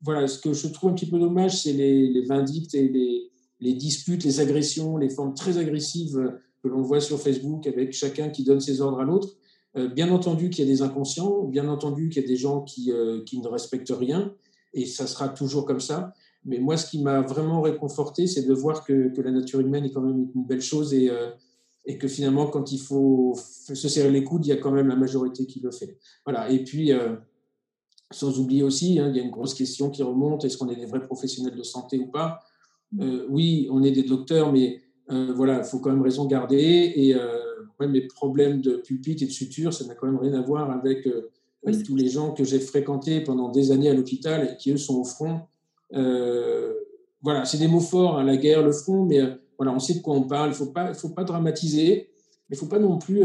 voilà, 0.00 0.28
ce 0.28 0.38
que 0.38 0.52
je 0.52 0.68
trouve 0.68 0.90
un 0.90 0.94
petit 0.94 1.10
peu 1.10 1.18
dommage, 1.18 1.62
c'est 1.62 1.72
les, 1.72 2.08
les 2.08 2.22
vindictes 2.22 2.74
et 2.74 2.88
les, 2.88 3.32
les 3.60 3.74
disputes, 3.74 4.24
les 4.24 4.40
agressions, 4.40 4.96
les 4.96 5.08
formes 5.08 5.34
très 5.34 5.58
agressives 5.58 6.32
que 6.62 6.68
l'on 6.68 6.82
voit 6.82 7.00
sur 7.00 7.20
Facebook 7.20 7.66
avec 7.66 7.92
chacun 7.92 8.30
qui 8.30 8.42
donne 8.42 8.60
ses 8.60 8.80
ordres 8.80 9.00
à 9.00 9.04
l'autre. 9.04 9.36
Euh, 9.76 9.88
bien 9.88 10.10
entendu 10.10 10.50
qu'il 10.50 10.64
y 10.64 10.68
a 10.68 10.70
des 10.70 10.82
inconscients, 10.82 11.42
bien 11.44 11.68
entendu 11.68 12.08
qu'il 12.08 12.22
y 12.22 12.24
a 12.24 12.28
des 12.28 12.36
gens 12.36 12.62
qui, 12.62 12.92
euh, 12.92 13.22
qui, 13.24 13.40
ne 13.40 13.48
respectent 13.48 13.92
rien, 13.92 14.32
et 14.72 14.86
ça 14.86 15.06
sera 15.06 15.28
toujours 15.28 15.66
comme 15.66 15.80
ça. 15.80 16.12
Mais 16.44 16.58
moi, 16.58 16.76
ce 16.76 16.88
qui 16.88 17.02
m'a 17.02 17.22
vraiment 17.22 17.60
réconforté, 17.60 18.26
c'est 18.26 18.42
de 18.42 18.54
voir 18.54 18.84
que, 18.84 19.08
que, 19.08 19.20
la 19.20 19.32
nature 19.32 19.60
humaine 19.60 19.84
est 19.84 19.90
quand 19.90 20.02
même 20.02 20.28
une 20.34 20.46
belle 20.46 20.60
chose 20.60 20.94
et, 20.94 21.10
euh, 21.10 21.30
et 21.86 21.98
que 21.98 22.06
finalement, 22.06 22.46
quand 22.46 22.70
il 22.70 22.78
faut 22.78 23.34
se 23.36 23.88
serrer 23.88 24.10
les 24.10 24.22
coudes, 24.22 24.46
il 24.46 24.50
y 24.50 24.52
a 24.52 24.56
quand 24.56 24.70
même 24.70 24.86
la 24.86 24.96
majorité 24.96 25.46
qui 25.46 25.58
le 25.60 25.72
fait. 25.72 25.98
Voilà. 26.24 26.50
Et 26.50 26.62
puis, 26.62 26.92
sans 28.10 28.38
oublier 28.38 28.62
aussi, 28.62 28.98
hein, 28.98 29.08
il 29.10 29.16
y 29.16 29.20
a 29.20 29.22
une 29.22 29.30
grosse 29.30 29.54
question 29.54 29.90
qui 29.90 30.02
remonte 30.02 30.44
est-ce 30.44 30.56
qu'on 30.56 30.68
est 30.68 30.76
des 30.76 30.86
vrais 30.86 31.02
professionnels 31.02 31.56
de 31.56 31.62
santé 31.62 31.98
ou 31.98 32.06
pas? 32.06 32.40
Euh, 33.00 33.26
oui, 33.28 33.68
on 33.70 33.82
est 33.82 33.90
des 33.90 34.02
docteurs, 34.02 34.52
mais 34.52 34.80
euh, 35.10 35.32
voilà, 35.34 35.58
il 35.58 35.64
faut 35.64 35.78
quand 35.78 35.90
même 35.90 36.02
raison 36.02 36.26
garder. 36.26 36.92
Et 36.96 37.14
euh, 37.14 37.38
les 37.80 38.06
problèmes 38.06 38.60
de 38.60 38.76
pulpite 38.76 39.22
et 39.22 39.26
de 39.26 39.30
suture, 39.30 39.72
ça 39.74 39.84
n'a 39.84 39.94
quand 39.94 40.06
même 40.06 40.18
rien 40.18 40.34
à 40.34 40.40
voir 40.40 40.70
avec 40.70 41.06
tous 41.84 41.96
les 41.96 42.08
gens 42.08 42.32
que 42.32 42.44
j'ai 42.44 42.60
fréquentés 42.60 43.20
pendant 43.20 43.50
des 43.50 43.72
années 43.72 43.90
à 43.90 43.94
l'hôpital 43.94 44.48
et 44.50 44.56
qui, 44.56 44.72
eux, 44.72 44.76
sont 44.78 45.00
au 45.00 45.04
front. 45.04 45.40
voilà, 45.90 47.44
c'est 47.44 47.58
des 47.58 47.68
mots 47.68 47.80
forts, 47.80 48.18
hein, 48.18 48.24
la 48.24 48.36
guerre, 48.36 48.62
le 48.62 48.72
front, 48.72 49.04
mais 49.04 49.20
voilà, 49.58 49.72
on 49.74 49.78
sait 49.78 49.94
de 49.94 50.00
quoi 50.00 50.14
on 50.14 50.22
parle. 50.22 50.48
Il 50.48 50.52
ne 50.52 50.56
faut 50.56 50.72
pas, 50.72 50.94
faut 50.94 51.10
pas 51.10 51.24
dramatiser, 51.24 52.08
mais 52.48 52.56
il 52.56 52.56
ne 52.56 52.58
faut 52.60 52.66
pas 52.66 52.78
non 52.78 52.96
plus 52.96 53.22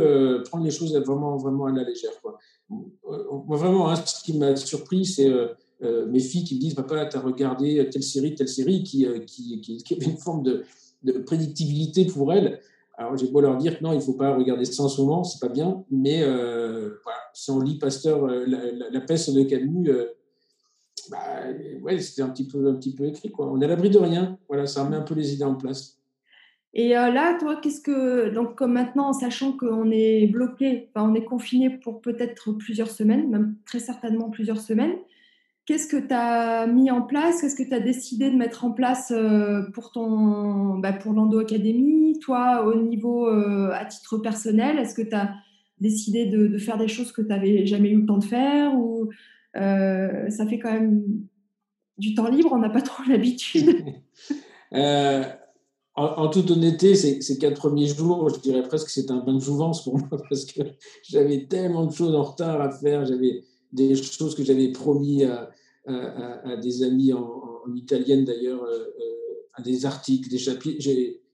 prendre 0.49 0.65
les 0.65 0.71
choses 0.71 0.93
vraiment, 0.97 1.37
vraiment 1.37 1.67
à 1.67 1.71
la 1.71 1.83
légère. 1.83 2.19
Quoi. 2.21 2.37
Moi, 2.69 3.57
vraiment, 3.57 3.89
hein, 3.89 3.95
ce 3.95 4.23
qui 4.23 4.37
m'a 4.37 4.55
surpris, 4.55 5.05
c'est 5.05 5.29
euh, 5.29 5.47
mes 5.81 6.19
filles 6.19 6.43
qui 6.43 6.55
me 6.55 6.59
disent 6.59 6.75
Papa, 6.75 7.05
tu 7.05 7.17
as 7.17 7.21
regardé 7.21 7.87
telle 7.89 8.03
série, 8.03 8.35
telle 8.35 8.47
série, 8.47 8.83
qui, 8.83 9.05
euh, 9.05 9.19
qui, 9.19 9.61
qui, 9.61 9.93
avait 9.93 10.05
une 10.05 10.17
forme 10.17 10.43
de, 10.43 10.63
de, 11.03 11.13
prédictibilité 11.19 12.05
pour 12.05 12.33
elles. 12.33 12.59
Alors 12.97 13.15
j'ai 13.15 13.27
beau 13.27 13.39
leur 13.39 13.55
dire 13.57 13.79
que 13.79 13.83
non, 13.83 13.93
il 13.93 13.97
ne 13.97 14.01
faut 14.01 14.13
pas 14.13 14.35
regarder 14.35 14.65
ça 14.65 14.83
en 14.83 14.89
ce 14.89 15.01
moment, 15.01 15.23
c'est 15.23 15.39
pas 15.39 15.51
bien, 15.51 15.85
mais 15.89 16.21
euh, 16.21 16.95
si 17.33 17.49
on 17.49 17.59
lit 17.59 17.77
Pasteur, 17.77 18.27
la, 18.27 19.01
peste 19.01 19.33
de 19.33 19.43
Camus, 19.43 19.89
bah, 21.09 21.17
ouais, 21.81 21.99
c'était 21.99 22.23
un 22.23 22.29
petit 22.29 22.45
peu, 22.45 22.67
un 22.67 22.75
petit 22.75 22.93
peu 22.93 23.05
écrit. 23.05 23.31
Quoi. 23.31 23.49
On 23.49 23.61
est 23.61 23.65
à 23.65 23.69
l'abri 23.69 23.89
de 23.89 23.97
rien. 23.97 24.37
Voilà, 24.49 24.65
ça 24.65 24.83
remet 24.83 24.97
un 24.97 25.01
peu 25.01 25.15
les 25.15 25.33
idées 25.33 25.45
en 25.45 25.55
place. 25.55 25.97
Et 26.73 26.89
là, 26.89 27.37
toi, 27.39 27.55
qu'est-ce 27.55 27.81
que. 27.81 28.29
Donc, 28.29 28.55
comme 28.55 28.73
maintenant, 28.73 29.07
en 29.07 29.13
sachant 29.13 29.53
qu'on 29.53 29.89
est 29.91 30.27
bloqué, 30.27 30.89
on 30.95 31.15
est 31.15 31.25
confiné 31.25 31.69
pour 31.69 32.01
peut-être 32.01 32.51
plusieurs 32.51 32.91
semaines, 32.91 33.29
même 33.29 33.55
très 33.65 33.79
certainement 33.79 34.29
plusieurs 34.29 34.59
semaines, 34.59 34.95
Qu'est-ce 35.69 35.87
que 35.87 35.97
tu 35.97 36.15
as 36.15 36.65
mis 36.65 36.89
en 36.89 37.03
place? 37.03 37.41
Qu'est-ce 37.41 37.55
que 37.55 37.61
tu 37.61 37.75
as 37.75 37.79
décidé 37.79 38.31
de 38.31 38.35
mettre 38.35 38.65
en 38.65 38.71
place 38.71 39.13
euh, 39.15 39.61
pour, 39.71 39.91
ton, 39.91 40.79
bah 40.79 40.93
pour 40.93 41.13
l'Endo 41.13 41.37
Academy? 41.37 42.17
Toi, 42.23 42.65
au 42.65 42.81
niveau 42.81 43.27
euh, 43.27 43.69
à 43.71 43.85
titre 43.85 44.17
personnel, 44.17 44.79
est-ce 44.79 44.95
que 44.95 45.03
tu 45.03 45.13
as 45.13 45.31
décidé 45.79 46.25
de, 46.25 46.57
faire 46.57 46.79
des 46.79 46.87
choses 46.87 47.11
que 47.11 47.21
tu 47.21 47.27
n'avais 47.27 47.67
jamais 47.67 47.89
eu 47.89 47.99
le 47.99 48.07
temps 48.07 48.17
de 48.17 48.23
faire 48.23 48.73
Ou 48.73 49.11
euh, 49.57 50.27
ça 50.31 50.47
fait 50.47 50.57
quand 50.57 50.73
même 50.73 51.03
du 51.99 52.15
temps 52.15 52.29
libre 52.29 52.49
On 52.51 52.57
n'a 52.57 52.71
pas 52.71 52.81
trop 52.81 53.03
l'habitude? 53.07 53.85
en, 54.71 56.29
toute 56.29 56.49
honnêteté, 56.49 56.95
ces, 56.95 57.37
quatre 57.37 57.59
premiers 57.59 57.89
jours, 57.89 58.27
je 58.29 58.39
dirais 58.39 58.63
presque 58.63 58.87
que 58.87 58.91
c'est 58.91 59.11
un 59.11 59.23
bain 59.23 59.35
de 59.35 59.39
jouvence 59.39 59.83
pour 59.83 59.99
moi 59.99 60.09
parce 60.29 60.45
que 60.45 60.61
j'avais 61.07 61.45
tellement 61.45 61.85
de 61.85 61.93
choses 61.93 62.15
en 62.15 62.23
retard 62.23 62.59
à 62.59 62.71
faire. 62.71 63.05
J'avais 63.05 63.43
des 63.71 63.95
choses 63.95 64.33
que 64.33 64.43
j'avais 64.43 64.71
promis 64.71 65.25
à, 65.25 65.51
à, 65.89 66.55
des 66.57 66.83
amis 66.83 67.13
en, 67.13 67.49
italienne 67.75 68.25
d'ailleurs, 68.25 68.63
euh, 68.63 68.77
euh, 68.77 69.63
des 69.63 69.85
articles, 69.85 70.29
des 70.29 70.37
chapitres. 70.37 70.85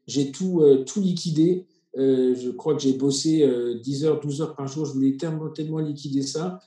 J'ai 0.07 0.31
tout, 0.31 0.62
euh, 0.62 0.83
tout 0.83 1.01
liquidé. 1.01 1.65
je 1.95 2.50
crois 2.51 2.75
que 2.75 2.81
j'ai 2.81 2.93
bossé 2.93 3.47
10 3.83 4.05
heures, 4.05 4.19
12 4.19 4.41
heures 4.41 4.55
par 4.55 4.67
jour. 4.67 4.85
Je 4.85 4.93
voulais 4.93 5.17
tellement, 5.17 5.50
tellement 5.50 5.79
liquider 5.79 6.21
ça. 6.21 6.59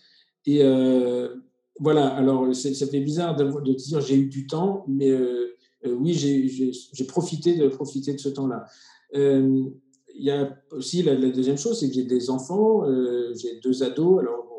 Et 0.46 0.62
voilà, 1.80 2.08
alors 2.08 2.54
ça 2.54 2.86
fait 2.86 3.00
bizarre 3.00 3.36
de 3.36 3.72
dire 3.74 4.00
j'ai 4.00 4.16
eu 4.16 4.26
du 4.26 4.46
temps, 4.46 4.84
mais 4.88 5.12
oui, 5.84 6.14
j'ai 6.14 7.04
profité 7.04 7.56
de, 7.56 7.68
profiter 7.68 8.14
de 8.14 8.18
ce 8.18 8.30
temps-là. 8.30 8.64
il 9.14 10.24
y 10.24 10.30
a 10.30 10.56
aussi 10.72 11.02
la, 11.02 11.14
la 11.14 11.30
deuxième 11.30 11.58
chose, 11.58 11.78
c'est 11.78 11.88
que 11.88 11.94
j'ai 11.94 12.04
des 12.04 12.30
enfants, 12.30 12.84
j'ai 13.34 13.60
deux 13.60 13.82
ados. 13.82 14.20
Alors, 14.20 14.57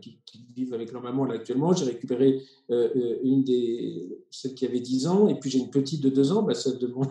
qui, 0.00 0.18
qui, 0.24 0.44
vivent 0.54 0.74
avec 0.74 0.92
leur 0.92 1.02
maman 1.02 1.24
là 1.24 1.34
actuellement. 1.34 1.72
J'ai 1.72 1.86
récupéré 1.86 2.42
euh, 2.70 2.88
euh, 2.96 3.18
une 3.22 3.44
des 3.44 4.08
celles 4.30 4.54
qui 4.54 4.66
avait 4.66 4.80
10 4.80 5.06
ans, 5.06 5.28
et 5.28 5.38
puis 5.38 5.50
j'ai 5.50 5.58
une 5.58 5.70
petite 5.70 6.02
de 6.02 6.08
2 6.08 6.32
ans. 6.32 6.42
Bah, 6.42 6.54
ça 6.54 6.72
demande 6.72 7.08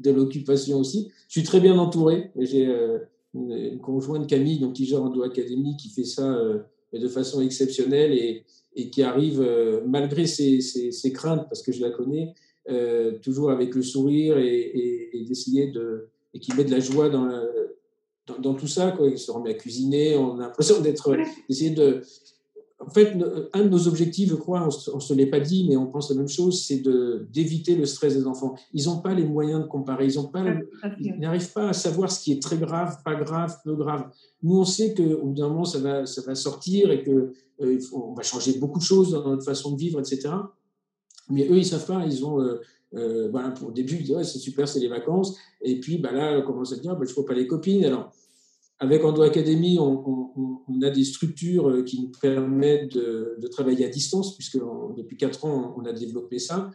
de, 0.00 0.10
l'occupation 0.10 0.78
aussi. 0.78 1.10
Je 1.28 1.40
suis 1.40 1.46
très 1.46 1.60
bien 1.60 1.78
entouré. 1.78 2.30
J'ai 2.38 2.66
euh, 2.66 2.98
une, 3.34 3.78
conjointe 3.80 4.28
Camille, 4.28 4.58
donc 4.58 4.74
qui 4.74 4.86
gère 4.86 5.02
Endo 5.02 5.22
Academy, 5.22 5.76
qui 5.76 5.88
fait 5.88 6.04
ça 6.04 6.38
mais 6.94 7.00
de 7.00 7.08
façon 7.08 7.42
exceptionnelle 7.42 8.12
et, 8.12 8.44
et 8.76 8.88
qui 8.88 9.02
arrive, 9.02 9.40
euh, 9.40 9.80
malgré 9.86 10.26
ses, 10.26 10.60
ses, 10.60 11.12
craintes, 11.12 11.46
parce 11.48 11.62
que 11.62 11.72
je 11.72 11.80
la 11.80 11.90
connais, 11.90 12.34
euh, 12.70 13.18
toujours 13.18 13.50
avec 13.50 13.74
le 13.74 13.82
sourire 13.82 14.38
et, 14.38 15.10
et, 15.12 15.24
d'essayer 15.24 15.70
de. 15.70 16.08
et 16.32 16.38
qui 16.38 16.54
met 16.54 16.64
de 16.64 16.70
la 16.70 16.80
joie 16.80 17.08
dans, 17.08 17.28
dans, 18.26 18.54
tout 18.54 18.66
ça. 18.66 18.92
Quoi. 18.92 19.08
Il 19.08 19.18
se 19.18 19.30
remet 19.30 19.50
à 19.50 19.54
cuisiner, 19.54 20.16
on 20.16 20.38
a 20.38 20.42
l'impression 20.42 20.80
d'être. 20.80 21.16
d'essayer 21.48 21.70
de. 21.70 22.02
En 22.80 22.90
fait, 22.90 23.16
un 23.54 23.62
de 23.62 23.68
nos 23.68 23.88
objectifs, 23.88 24.28
je 24.28 24.34
crois, 24.34 24.68
on 24.92 24.96
ne 24.96 25.00
se 25.00 25.14
l'est 25.14 25.28
pas 25.28 25.40
dit, 25.40 25.64
mais 25.66 25.76
on 25.76 25.86
pense 25.86 26.10
la 26.10 26.16
même 26.16 26.28
chose, 26.28 26.66
c'est 26.66 26.80
de, 26.80 27.26
d'éviter 27.32 27.76
le 27.76 27.86
stress 27.86 28.14
des 28.14 28.26
enfants. 28.26 28.56
Ils 28.74 28.86
n'ont 28.86 28.98
pas 28.98 29.14
les 29.14 29.24
moyens 29.24 29.62
de 29.62 29.66
comparer, 29.66 30.08
ils 30.08 31.18
n'arrivent 31.18 31.52
pas 31.52 31.68
à 31.68 31.72
savoir 31.72 32.10
ce 32.10 32.22
qui 32.22 32.32
est 32.32 32.42
très 32.42 32.58
grave, 32.58 32.98
pas 33.02 33.14
grave, 33.14 33.56
peu 33.64 33.74
grave. 33.74 34.10
Nous, 34.42 34.58
on 34.58 34.64
sait 34.64 34.92
qu'au 34.92 35.28
bout 35.28 35.34
d'un 35.34 35.48
moment, 35.48 35.64
ça 35.64 35.78
va, 35.78 36.04
ça 36.04 36.20
va 36.22 36.34
sortir 36.34 36.90
et 36.90 37.02
que 37.02 37.32
euh, 37.62 37.78
on 37.92 38.12
va 38.12 38.22
changer 38.22 38.58
beaucoup 38.58 38.80
de 38.80 38.84
choses 38.84 39.12
dans 39.12 39.30
notre 39.30 39.44
façon 39.44 39.72
de 39.72 39.78
vivre, 39.78 40.00
etc. 40.00 40.34
Mais 41.30 41.48
eux, 41.48 41.58
ils 41.58 41.66
savent 41.66 41.86
pas. 41.86 42.04
Ils 42.06 42.24
ont, 42.24 42.40
euh, 42.40 42.60
euh, 42.94 43.28
voilà, 43.30 43.50
pour 43.50 43.72
début, 43.72 43.96
ils 43.96 44.04
disent 44.04 44.16
ouais, 44.16 44.24
c'est 44.24 44.38
super, 44.38 44.68
c'est 44.68 44.80
les 44.80 44.88
vacances. 44.88 45.36
Et 45.62 45.80
puis 45.80 45.98
bah, 45.98 46.12
là, 46.12 46.38
on 46.38 46.46
commence 46.46 46.72
à 46.72 46.76
dire 46.76 46.94
bah, 46.96 47.04
je 47.04 47.10
ne 47.10 47.14
vois 47.14 47.26
pas 47.26 47.34
les 47.34 47.46
copines. 47.46 47.84
Alors, 47.84 48.12
avec 48.78 49.04
Ando 49.04 49.22
Academy, 49.22 49.78
on, 49.78 50.80
a 50.82 50.90
des 50.90 51.04
structures 51.04 51.84
qui 51.84 52.02
nous 52.02 52.12
permettent 52.20 52.94
de, 52.94 53.46
travailler 53.50 53.86
à 53.86 53.88
distance, 53.88 54.34
puisque 54.34 54.58
depuis 54.96 55.16
quatre 55.16 55.44
ans, 55.44 55.74
on 55.78 55.84
a 55.84 55.92
développé 55.92 56.38
ça. 56.38 56.70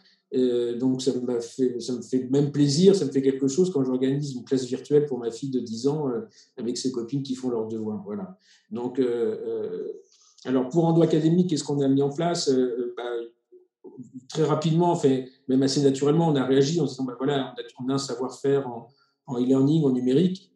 donc, 0.79 1.01
ça, 1.01 1.11
fait, 1.41 1.79
ça 1.79 1.93
me 1.93 2.01
fait 2.01 2.27
même 2.31 2.51
plaisir, 2.51 2.95
ça 2.95 3.05
me 3.05 3.11
fait 3.11 3.21
quelque 3.21 3.47
chose 3.47 3.69
quand 3.69 3.83
j'organise 3.83 4.33
une 4.33 4.45
classe 4.45 4.65
virtuelle 4.65 5.05
pour 5.05 5.19
ma 5.19 5.29
fille 5.29 5.49
de 5.49 5.59
10 5.59 5.87
ans 5.87 6.07
avec 6.57 6.77
ses 6.77 6.91
copines 6.91 7.21
qui 7.21 7.35
font 7.35 7.49
leurs 7.49 7.67
devoirs. 7.67 8.01
Voilà. 8.05 8.37
Donc, 8.71 8.99
alors, 10.45 10.69
pour 10.69 10.85
Ando 10.85 11.01
Academy, 11.01 11.47
qu'est-ce 11.47 11.63
qu'on 11.63 11.81
a 11.81 11.87
mis 11.87 12.01
en 12.01 12.09
place? 12.09 12.49
Euh, 12.49 12.53
euh, 12.53 12.93
bah, 12.95 13.03
Très 14.29 14.43
rapidement, 14.43 14.99
même 15.47 15.63
assez 15.63 15.81
naturellement, 15.81 16.27
on 16.27 16.35
a 16.35 16.45
réagi 16.45 16.79
en 16.79 16.85
disant 16.85 17.03
bah, 17.03 17.15
voilà, 17.17 17.53
on 17.79 17.89
a, 17.89 17.93
un 17.93 17.97
savoir-faire 17.97 18.67
en 19.25 19.39
e-learning, 19.39 19.83
en, 19.85 19.91
numérique. 19.91 20.51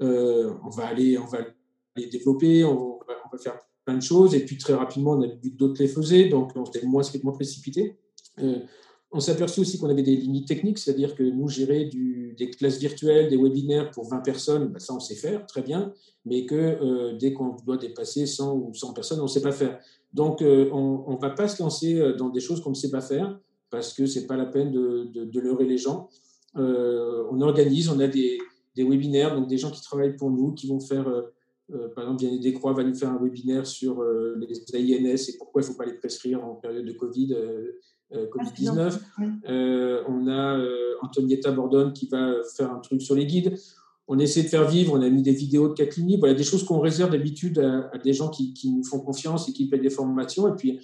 Euh, 0.00 0.54
on, 0.64 0.70
va 0.70 0.86
aller, 0.86 1.18
on 1.18 1.26
va 1.26 1.38
les 1.96 2.06
développer, 2.06 2.64
on 2.64 3.00
va, 3.06 3.38
faire 3.38 3.58
plein 3.84 3.96
de 3.96 4.02
choses. 4.02 4.34
Et 4.34 4.44
puis, 4.44 4.56
très 4.56 4.74
rapidement, 4.74 5.12
on 5.12 5.22
a 5.22 5.26
vu 5.26 5.52
que 5.52 5.56
d'autres 5.56 5.82
les 5.82 5.88
faisaient, 5.88 6.28
donc 6.28 6.52
on 6.56 6.64
s'était 6.64 6.86
moins, 6.86 7.02
moins 7.22 7.32
précipité. 7.32 7.98
On 9.10 9.20
s'est 9.20 9.32
aperçu 9.32 9.60
aussi 9.60 9.78
qu'on 9.78 9.88
avait 9.88 10.02
des 10.02 10.16
limites 10.16 10.46
techniques, 10.46 10.78
c'est-à-dire 10.78 11.14
que 11.14 11.22
nous, 11.22 11.48
gérer 11.48 11.86
des 11.86 12.50
classes 12.50 12.78
virtuelles, 12.78 13.30
des 13.30 13.38
webinaires 13.38 13.90
pour 13.90 14.06
20 14.08 14.18
personnes, 14.18 14.68
ben 14.68 14.78
ça, 14.78 14.94
on 14.94 15.00
sait 15.00 15.14
faire, 15.14 15.46
très 15.46 15.62
bien, 15.62 15.94
mais 16.26 16.44
que 16.44 16.54
euh, 16.54 17.16
dès 17.18 17.32
qu'on 17.32 17.56
doit 17.64 17.78
dépasser 17.78 18.26
100 18.26 18.54
ou 18.54 18.74
100 18.74 18.92
personnes, 18.92 19.20
on 19.20 19.24
ne 19.24 19.28
sait 19.28 19.40
pas 19.40 19.52
faire. 19.52 19.80
Donc, 20.12 20.42
euh, 20.42 20.68
on 20.72 21.14
ne 21.14 21.20
va 21.20 21.30
pas 21.30 21.48
se 21.48 21.62
lancer 21.62 21.98
euh, 21.98 22.16
dans 22.16 22.28
des 22.28 22.40
choses 22.40 22.60
qu'on 22.60 22.70
ne 22.70 22.74
sait 22.74 22.90
pas 22.90 23.00
faire, 23.00 23.38
parce 23.70 23.94
que 23.94 24.04
ce 24.04 24.20
n'est 24.20 24.26
pas 24.26 24.36
la 24.36 24.46
peine 24.46 24.70
de, 24.72 25.10
de, 25.12 25.40
leurrer 25.40 25.66
les 25.66 25.78
gens. 25.78 26.08
on 26.54 27.40
organise, 27.40 27.88
on 27.88 28.00
a 28.00 28.08
des, 28.08 28.38
des, 28.76 28.84
webinaires, 28.84 29.34
donc 29.34 29.48
des 29.48 29.58
gens 29.58 29.70
qui 29.70 29.82
travaillent 29.82 30.16
pour 30.16 30.30
nous, 30.30 30.52
qui 30.52 30.66
vont 30.66 30.80
faire... 30.80 31.04
par 31.94 32.04
exemple, 32.04 32.20
Vianney 32.20 32.40
Descroix 32.40 32.72
va 32.72 32.82
nous 32.82 32.94
faire 32.94 33.10
un 33.10 33.22
webinaire 33.22 33.66
sur 33.66 34.02
les 34.02 34.94
AINS 34.94 35.28
et 35.28 35.36
pourquoi 35.36 35.60
il 35.60 35.66
ne 35.66 35.70
faut 35.70 35.76
pas 35.76 35.84
les 35.84 35.98
prescrire 35.98 36.42
en 36.42 36.54
période 36.54 36.86
de 36.86 36.92
Covid. 36.92 37.36
Euh, 38.14 38.26
ah, 38.38 38.44
Covid-19. 38.44 38.98
Euh, 39.48 40.02
on 40.08 40.26
a 40.28 40.58
euh, 40.58 40.94
Antonietta 41.02 41.50
Bordone 41.52 41.92
qui 41.92 42.08
va 42.08 42.36
faire 42.56 42.72
un 42.72 42.78
truc 42.78 43.02
sur 43.02 43.14
les 43.14 43.26
guides. 43.26 43.54
On 44.10 44.18
essaie 44.18 44.42
de 44.42 44.48
faire 44.48 44.66
vivre, 44.66 44.94
on 44.94 45.02
a 45.02 45.10
mis 45.10 45.20
des 45.20 45.32
vidéos 45.32 45.68
de 45.68 45.74
Catlini, 45.74 46.16
voilà, 46.16 46.32
des 46.32 46.42
choses 46.42 46.64
qu'on 46.64 46.80
réserve 46.80 47.10
d'habitude 47.10 47.58
à, 47.58 47.98
des 47.98 48.14
gens 48.14 48.30
qui, 48.30 48.54
nous 48.64 48.82
font 48.82 49.00
confiance 49.00 49.50
et 49.50 49.52
qui 49.52 49.68
payent 49.68 49.82
des 49.82 49.90
formations. 49.90 50.48
Et 50.48 50.56
puis, 50.56 50.80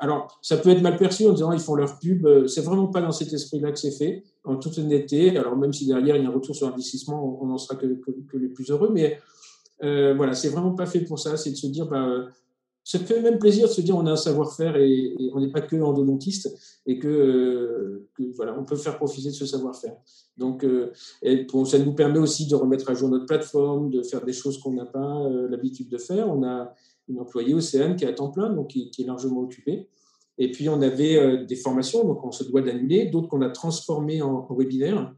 alors, 0.00 0.36
ça 0.42 0.56
peut 0.56 0.70
être 0.70 0.82
mal 0.82 0.96
perçu 0.96 1.28
en 1.28 1.32
disant 1.32 1.52
ils 1.52 1.60
font 1.60 1.76
leur 1.76 2.00
pub. 2.00 2.26
C'est 2.48 2.62
vraiment 2.62 2.88
pas 2.88 3.02
dans 3.02 3.12
cet 3.12 3.32
esprit-là 3.32 3.70
que 3.70 3.78
c'est 3.78 3.92
fait, 3.92 4.24
en 4.42 4.56
toute 4.56 4.76
honnêteté. 4.78 5.38
Alors, 5.38 5.56
même 5.56 5.72
si 5.72 5.86
derrière 5.86 6.16
il 6.16 6.24
y 6.24 6.26
a 6.26 6.28
un 6.28 6.32
retour 6.32 6.56
sur 6.56 6.66
investissement, 6.66 7.40
on 7.40 7.46
n'en 7.46 7.56
sera 7.56 7.76
que, 7.76 7.86
que, 7.86 8.36
les 8.36 8.48
plus 8.48 8.68
heureux. 8.70 8.90
Mais 8.92 9.20
voilà, 9.80 10.34
c'est 10.34 10.48
vraiment 10.48 10.74
pas 10.74 10.86
fait 10.86 11.02
pour 11.02 11.20
ça. 11.20 11.36
C'est 11.36 11.52
de 11.52 11.56
se 11.56 11.68
dire, 11.68 11.86
bah, 11.86 12.26
ça 12.84 12.98
fait 12.98 13.20
même 13.20 13.38
plaisir 13.38 13.68
de 13.68 13.72
se 13.72 13.80
dire 13.80 13.96
on 13.96 14.06
a 14.06 14.12
un 14.12 14.16
savoir-faire 14.16 14.76
et, 14.76 15.14
on 15.32 15.40
n'est 15.40 15.50
pas 15.50 15.60
que 15.60 15.76
endodontiste 15.76 16.80
et 16.86 16.98
que, 16.98 18.06
voilà, 18.34 18.58
on 18.58 18.64
peut 18.64 18.76
faire 18.76 18.96
profiter 18.96 19.28
de 19.28 19.34
ce 19.34 19.46
savoir-faire. 19.46 19.96
Donc, 20.36 20.64
euh, 20.64 20.92
et 21.22 21.46
ça 21.66 21.78
nous 21.78 21.92
permet 21.92 22.18
aussi 22.18 22.46
de 22.46 22.54
remettre 22.54 22.90
à 22.90 22.94
jour 22.94 23.08
notre 23.08 23.26
plateforme, 23.26 23.90
de 23.90 24.02
faire 24.02 24.24
des 24.24 24.32
choses 24.32 24.58
qu'on 24.58 24.72
n'a 24.72 24.86
pas 24.86 25.20
euh, 25.20 25.48
l'habitude 25.48 25.88
de 25.88 25.98
faire. 25.98 26.28
On 26.28 26.42
a 26.42 26.74
une 27.08 27.20
employée 27.20 27.54
Océane 27.54 27.96
qui 27.96 28.04
est 28.04 28.08
à 28.08 28.12
temps 28.12 28.30
plein, 28.30 28.50
donc 28.50 28.68
qui, 28.68 28.90
est 28.98 29.04
largement 29.04 29.40
occupée. 29.40 29.88
Et 30.38 30.50
puis, 30.50 30.68
on 30.68 30.80
avait 30.80 31.16
euh, 31.16 31.44
des 31.44 31.56
formations, 31.56 32.04
donc 32.04 32.24
on 32.24 32.32
se 32.32 32.44
doit 32.44 32.62
d'annuler, 32.62 33.06
d'autres 33.06 33.28
qu'on 33.28 33.42
a 33.42 33.50
transformées 33.50 34.22
en, 34.22 34.46
webinaire. 34.50 35.14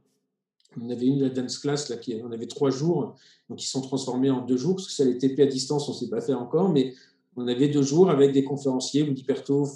On 0.80 0.90
avait 0.90 1.06
une 1.06 1.28
dance 1.28 1.58
class, 1.58 1.88
là, 1.90 1.96
qui, 1.96 2.20
on 2.24 2.32
avait 2.32 2.46
trois 2.46 2.70
jours, 2.70 3.14
donc 3.48 3.58
qui 3.58 3.66
sont 3.66 3.82
transformés 3.82 4.30
en 4.30 4.44
deux 4.44 4.56
jours, 4.56 4.74
parce 4.76 4.88
que 4.88 4.92
ça, 4.92 5.04
les 5.04 5.18
TP 5.18 5.40
à 5.40 5.46
distance, 5.46 5.88
on 5.88 5.92
ne 5.92 5.96
sait 5.96 6.08
pas 6.08 6.20
faire 6.20 6.40
encore, 6.40 6.70
mais 6.70 6.94
on 7.36 7.48
avait 7.48 7.68
deux 7.68 7.82
jours 7.82 8.10
avec 8.10 8.32
des 8.32 8.44
conférenciers, 8.44 9.02
Woody 9.02 9.24
Perto, 9.24 9.66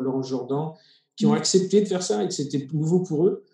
Laurent 0.00 0.22
Jordan, 0.22 0.72
qui 1.16 1.26
ont 1.26 1.32
mm. 1.32 1.36
accepté 1.36 1.80
de 1.80 1.86
faire 1.86 2.02
ça 2.02 2.22
et 2.22 2.28
que 2.28 2.34
c'était 2.34 2.66
nouveau 2.72 3.00
pour 3.00 3.26
eux. 3.26 3.44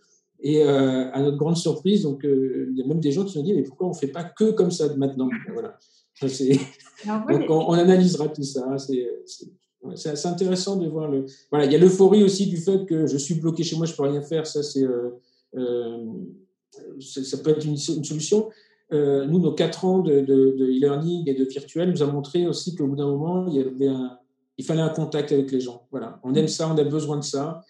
Et 0.43 0.63
euh, 0.63 1.11
à 1.13 1.21
notre 1.21 1.37
grande 1.37 1.57
surprise, 1.57 2.03
donc 2.03 2.25
euh, 2.25 2.69
il 2.71 2.79
y 2.79 2.83
a 2.83 2.87
même 2.87 3.01
des 3.01 3.13
gens 3.13 3.25
qui 3.25 3.37
ont 3.37 3.43
dit 3.43 3.53
mais 3.53 3.63
pourquoi 3.63 3.89
on 3.89 3.91
ne 3.91 3.97
fait 3.97 4.09
pas 4.09 4.25
que 4.25 4.53
comme 4.53 4.71
ça 4.71 4.95
maintenant? 4.97 5.29
Voilà. 5.53 5.79
donc 7.29 7.45
on, 7.49 7.73
analysera 7.73 8.29
tout 8.29 8.43
ça. 8.43 8.77
C'est 8.79 10.27
intéressant 10.27 10.77
de 10.77 10.89
voir 10.89 11.11
le. 11.11 11.27
Voilà, 11.51 11.67
il 11.67 11.73
y 11.73 11.75
a 11.75 11.79
l'euphorie 11.79 12.23
aussi 12.23 12.47
du 12.47 12.57
fait 12.57 12.87
que 12.87 13.07
je 13.07 13.17
suis 13.19 13.35
bloqué 13.35 13.63
chez 13.63 13.77
moi, 13.77 13.87
je 13.87 13.95
peux 13.95 14.03
rien 14.03 14.23
faire. 14.23 14.47
Ça 14.47 14.63
c'est 14.63 14.83
euh, 14.83 16.07
ça 17.01 17.39
peut 17.39 17.51
être 17.51 17.65
une, 17.65 17.73
une 17.73 18.05
solution. 18.05 18.49
Euh, 18.93 19.27
nous, 19.27 19.39
nos 19.39 19.53
quatre 19.53 19.85
ans 19.85 20.01
de 20.01 20.13
e-learning 20.13 21.29
et 21.29 21.35
de 21.35 21.45
virtuel 21.45 21.91
nous 21.91 22.03
a 22.03 22.07
montré 22.07 22.47
aussi 22.47 22.75
qu'au 22.75 22.87
bout 22.87 22.97
d'un 22.97 23.07
moment, 23.07 23.47
il, 23.47 23.55
y 23.55 23.61
avait 23.61 23.91
il 24.61 24.65
fallait 24.65 24.83
un 24.83 24.91
contact 24.91 25.33
avec 25.33 25.51
les 25.53 25.61
gens. 25.61 25.87
Voilà. 25.91 26.21
On 26.23 26.35
aime 26.35 26.49
ça, 26.49 26.71
on 26.71 26.77
a 26.77 26.85
besoin 26.85 27.17
de 27.17 27.25
ça. 27.25 27.63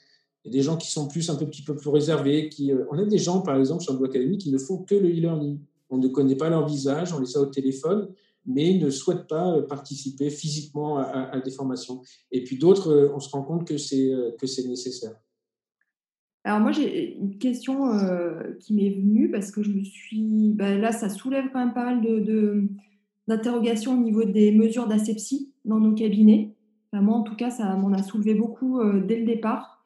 Il 0.45 0.53
y 0.53 0.57
a 0.57 0.59
des 0.59 0.62
gens 0.65 0.77
qui 0.77 0.91
sont 0.91 1.07
plus 1.07 1.31
un 1.31 1.37
peu, 1.37 1.47
petit 1.47 1.62
peu 1.62 1.77
plus 1.77 1.89
réservés. 1.89 2.49
Qui, 2.49 2.73
euh, 2.73 2.85
on 2.91 2.99
a 2.99 3.05
des 3.05 3.19
gens, 3.19 3.43
par 3.43 3.57
exemple, 3.57 3.83
sur 3.83 3.99
le 3.99 4.05
Academy, 4.05 4.39
qui 4.39 4.50
ne 4.50 4.59
font 4.59 4.79
que 4.79 4.97
le 4.97 5.09
e-learning. 5.09 5.61
On 5.91 5.99
ne 5.99 6.09
connaît 6.09 6.35
pas 6.35 6.49
leur 6.49 6.67
visage, 6.67 7.12
on 7.12 7.21
les 7.21 7.37
a 7.37 7.41
au 7.41 7.47
téléphone, 7.47 8.09
mais 8.47 8.75
ne 8.75 8.91
souhaitent 8.91 9.29
pas 9.29 9.55
euh, 9.55 9.62
participer 9.62 10.31
physiquement 10.31 10.99
à, 10.99 11.31
à 11.33 11.41
des 11.41 11.50
formations. 11.50 12.00
Et 12.33 12.43
puis 12.43 12.59
d'autres, 12.59 13.12
on 13.15 13.21
se 13.21 13.29
rend 13.31 13.43
compte 13.43 13.67
que 13.67 13.77
c'est 13.77 14.67
nécessaire. 14.67 15.15
Alors 16.44 16.61
moi, 16.61 16.73
j'ai 16.73 17.16
une 17.18 17.37
question 17.37 17.92
euh, 17.92 18.54
qui 18.61 18.73
m'est 18.73 18.90
venue 18.90 19.30
parce 19.30 19.50
que 19.50 19.62
je 19.62 19.70
me 19.70 19.85
suis... 19.85 20.52
Ben 20.54 20.80
là, 20.80 20.90
ça 20.90 21.11
soulève 21.11 21.50
quand 21.52 21.59
même 21.59 21.75
pas 21.75 21.85
mal 21.85 22.00
d'interrogations 23.28 23.94
de, 23.94 24.00
au 24.00 24.02
niveau 24.02 24.25
des 24.25 24.50
mesures 24.52 24.87
d'asepsie 24.87 25.52
dans 25.66 25.78
nos 25.78 25.94
cabinets. 25.94 26.54
moi, 26.92 27.16
en 27.16 27.23
tout 27.23 27.37
cas, 27.37 27.50
ça 27.50 27.76
m'en 27.76 27.92
a 27.92 28.02
soulevé 28.02 28.35
beaucoup 28.35 28.80
euh, 28.80 29.04
dès 29.04 29.18
le 29.18 29.26
départ. 29.26 29.85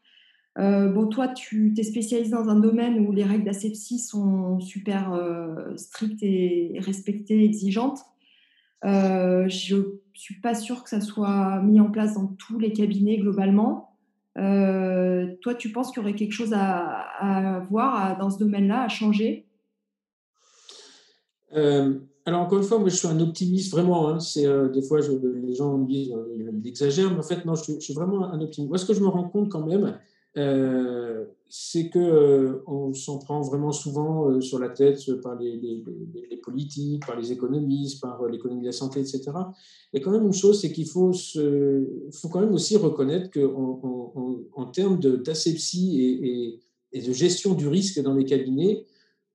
Euh, 0.57 0.93
bon, 0.93 1.09
toi, 1.09 1.27
tu 1.27 1.75
t'es 1.75 1.83
spécialisé 1.83 2.31
dans 2.31 2.49
un 2.49 2.61
domaine 2.61 3.01
où 3.01 3.11
les 3.11 3.25
règles 3.25 3.45
d'asepsie 3.45 3.99
sont 3.99 4.61
super 4.61 5.21
strictes 5.75 6.23
et 6.23 6.77
respectées, 6.79 7.45
exigeantes. 7.45 7.99
je 8.85 9.75
ne 9.75 9.83
suis 10.13 10.41
pas 10.41 10.55
sûre 10.55 10.85
que 10.85 10.91
ça 10.91 11.01
soit 11.01 11.61
mis 11.63 11.81
en 11.81 11.91
place 11.91 12.15
dans 12.15 12.29
tous 12.29 12.61
les 12.61 12.73
cabinets 12.73 13.19
globalement. 13.19 13.94
Euh, 14.37 15.27
toi, 15.41 15.55
tu 15.55 15.71
penses 15.71 15.91
qu'il 15.91 16.03
y 16.03 16.05
aurait 16.05 16.15
quelque 16.15 16.33
chose 16.33 16.53
à, 16.55 17.67
voir 17.71 18.19
dans 18.19 18.31
ce 18.31 18.39
domaine-là, 18.39 18.83
à 18.83 18.89
changer? 18.89 19.47
Euh, 21.55 21.95
alors 22.27 22.41
encore 22.41 22.59
une 22.59 22.65
fois, 22.65 22.79
moi 22.79 22.89
je 22.89 22.97
suis 22.97 23.07
un 23.07 23.21
optimiste 23.21 23.71
vraiment. 23.71 24.09
Hein. 24.09 24.19
euh, 24.39 24.69
des 24.71 24.83
fois 24.83 24.99
les 25.01 25.55
gens 25.55 25.79
me 25.79 25.87
disent 25.87 26.13
il 26.37 26.67
exagère, 26.67 27.13
mais 27.13 27.19
en 27.19 27.23
fait 27.23 27.45
non, 27.45 27.55
je, 27.55 27.75
je, 27.75 27.79
suis 27.79 27.95
vraiment 27.95 28.25
un 28.25 28.41
optimiste. 28.41 28.71
Moi, 28.71 28.79
ce 28.79 28.87
que 28.87 28.95
je 28.95 29.01
me 29.01 29.07
rends 29.07 29.29
compte 29.29 29.51
quand 29.51 29.65
même, 29.65 29.97
c'est 31.49 31.89
que 31.89 31.99
euh, 31.99 32.65
on 32.67 32.93
s'en 32.95 33.19
prend 33.19 33.41
vraiment 33.41 33.71
souvent 33.71 34.29
euh, 34.29 34.41
sur 34.41 34.59
la 34.59 34.71
tête 34.71 35.01
par 35.23 35.39
les, 35.39 35.85
politiques, 36.43 37.07
par 37.07 37.19
les 37.19 37.33
économistes, 37.33 38.01
par 38.01 38.27
l'économie 38.27 38.63
de 38.63 38.67
la 38.67 38.73
santé, 38.73 39.01
etc. 39.01 39.23
Il 39.93 39.99
y 39.99 40.03
a 40.03 40.05
quand 40.05 40.11
même 40.11 40.27
une 40.27 40.33
chose, 40.33 40.61
c'est 40.61 40.73
qu'il 40.73 40.89
faut, 40.89 41.13
se, 41.13 41.87
faut 42.13 42.29
quand 42.29 42.41
même 42.41 42.53
aussi 42.53 42.77
reconnaître 42.77 43.31
qu'en 43.31 44.49
en 44.55 44.67
termes 44.67 44.99
d'asepsie 44.99 46.61
et, 46.93 47.01
de 47.01 47.13
gestion 47.13 47.55
du 47.55 47.69
risque 47.69 48.01
dans 48.03 48.15
les 48.15 48.25
cabinets, 48.25 48.85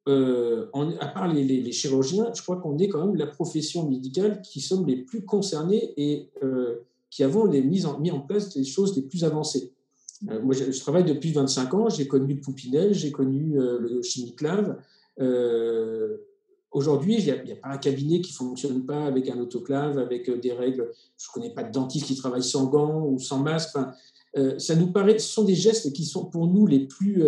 à 0.05 1.07
part 1.13 1.31
les, 1.31 1.71
chirurgiens, 1.71 2.31
je 2.33 2.41
crois 2.41 2.57
qu'on 2.57 2.77
est 2.79 2.87
quand 2.87 3.05
même 3.05 3.15
la 3.15 3.27
profession 3.27 3.87
médicale 3.87 4.41
qui 4.41 4.61
sommes 4.61 4.87
les 4.87 4.97
plus 4.97 5.23
concernés 5.23 5.93
et 5.97 6.29
qui 7.09 7.23
avons 7.23 7.45
les 7.45 7.61
mis 7.61 7.85
en, 7.85 7.99
mis 7.99 8.11
en 8.11 8.21
place 8.21 8.55
les 8.55 8.63
choses 8.63 8.95
les 8.95 9.03
plus 9.03 9.23
avancées. 9.23 9.73
Euh, 10.27 10.41
moi, 10.41 10.53
je, 10.53 10.79
travaille 10.79 11.05
depuis 11.05 11.31
25 11.31 11.73
ans. 11.73 11.89
J'ai 11.89 12.07
connu 12.07 12.33
le 12.33 12.41
Poupinel, 12.41 12.93
j'ai 12.93 13.11
connu 13.11 13.59
euh, 13.59 13.79
le 13.79 14.01
Chimiclave. 14.01 14.77
Euh, 15.19 16.17
Aujourd'hui, 16.71 17.15
il 17.17 17.23
n'y 17.23 17.51
a, 17.51 17.55
pas 17.55 17.69
un 17.69 17.79
cabinet 17.79 18.21
qui 18.21 18.31
ne 18.31 18.47
fonctionne 18.47 18.85
pas 18.85 19.05
avec 19.05 19.27
un 19.27 19.39
autoclave, 19.39 19.97
avec 19.97 20.29
des 20.39 20.53
règles. 20.53 20.91
Je 21.17 21.27
ne 21.27 21.33
connais 21.33 21.51
pas 21.51 21.63
de 21.63 21.71
dentiste 21.71 22.05
qui 22.05 22.15
travaille 22.15 22.43
sans 22.43 22.67
gants 22.67 23.07
ou 23.07 23.17
sans 23.17 23.39
masque. 23.39 23.75
ça 24.59 24.75
nous 24.75 24.91
paraît, 24.91 25.17
ce 25.17 25.33
sont 25.33 25.45
des 25.45 25.55
gestes 25.55 25.91
qui 25.93 26.05
sont 26.05 26.25
pour 26.25 26.45
nous 26.45 26.67
les 26.67 26.81
plus, 26.81 27.23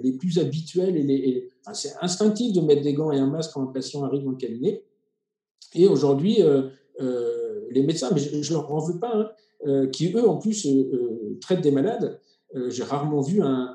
les 0.00 0.12
plus 0.12 0.38
habituels. 0.38 0.96
Et, 1.10 1.48
c'est 1.72 1.94
instinctif 2.00 2.52
de 2.52 2.60
mettre 2.60 2.82
des 2.82 2.94
gants 2.94 3.10
et 3.10 3.18
un 3.18 3.26
masque 3.26 3.54
quand 3.54 3.64
un 3.64 3.72
patient 3.72 4.04
arrive 4.04 4.22
dans 4.22 4.30
le 4.30 4.36
cabinet. 4.36 4.84
Et 5.74 5.88
aujourd'hui, 5.88 6.38
les 7.00 7.82
médecins, 7.82 8.10
mais 8.14 8.20
je 8.20 8.52
ne 8.52 8.56
leur 8.56 8.72
en 8.72 8.78
veux 8.78 9.00
pas, 9.00 9.16
hein, 9.16 9.30
qui 9.92 10.12
eux 10.12 10.28
en 10.28 10.38
plus 10.38 10.66
traitent 11.40 11.62
des 11.62 11.70
malades, 11.70 12.20
j'ai 12.68 12.82
rarement 12.82 13.20
vu 13.20 13.42
un, 13.42 13.72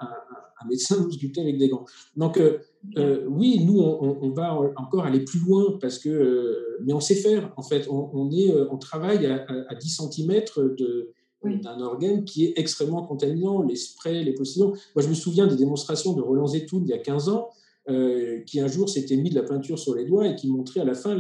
un 0.64 0.68
médecin 0.68 0.96
sculpter 1.12 1.42
avec 1.42 1.58
des 1.58 1.70
gants. 1.70 1.86
Donc, 2.16 2.38
euh, 2.38 2.60
euh, 2.98 3.26
oui, 3.28 3.64
nous, 3.66 3.80
on, 3.80 4.30
va 4.32 4.58
encore 4.78 5.06
aller 5.06 5.22
plus 5.22 5.40
loin 5.40 5.78
parce 5.80 6.00
que, 6.00 6.10
euh, 6.10 6.80
mais 6.86 6.94
on 6.94 7.00
sait 7.00 7.16
faire. 7.16 7.54
En 7.58 7.64
fait, 7.64 7.88
on, 7.90 8.30
est, 8.32 8.54
on 8.72 8.78
travaille 8.78 9.26
à, 9.26 9.76
10 9.76 10.02
cm 10.12 10.42
de, 10.78 11.12
d'un 11.44 11.80
organe 11.80 12.24
qui 12.24 12.46
est 12.46 12.54
extrêmement 12.58 13.04
contaminant, 13.04 13.62
les 13.62 13.76
sprays, 13.76 14.24
les 14.24 14.34
positions. 14.34 14.74
Moi, 14.96 15.04
je 15.04 15.08
me 15.08 15.14
souviens 15.14 15.48
des 15.48 15.56
démonstrations 15.56 16.14
de 16.14 16.22
Roland 16.22 16.48
Zetoun 16.48 16.84
il 16.86 16.90
y 16.90 16.94
a 16.94 17.00
15 17.00 17.30
ans, 17.30 17.50
qui 17.88 18.60
un 18.60 18.68
jour 18.68 18.90
s'était 18.90 19.18
mis 19.18 19.30
de 19.30 19.36
la 19.36 19.44
peinture 19.44 19.80
sur 19.80 19.96
les 19.96 20.06
doigts 20.06 20.28
et 20.28 20.36
qui 20.36 20.50
montrait 20.50 20.82
à 20.82 20.86
la 20.86 20.94
fin 20.94 21.18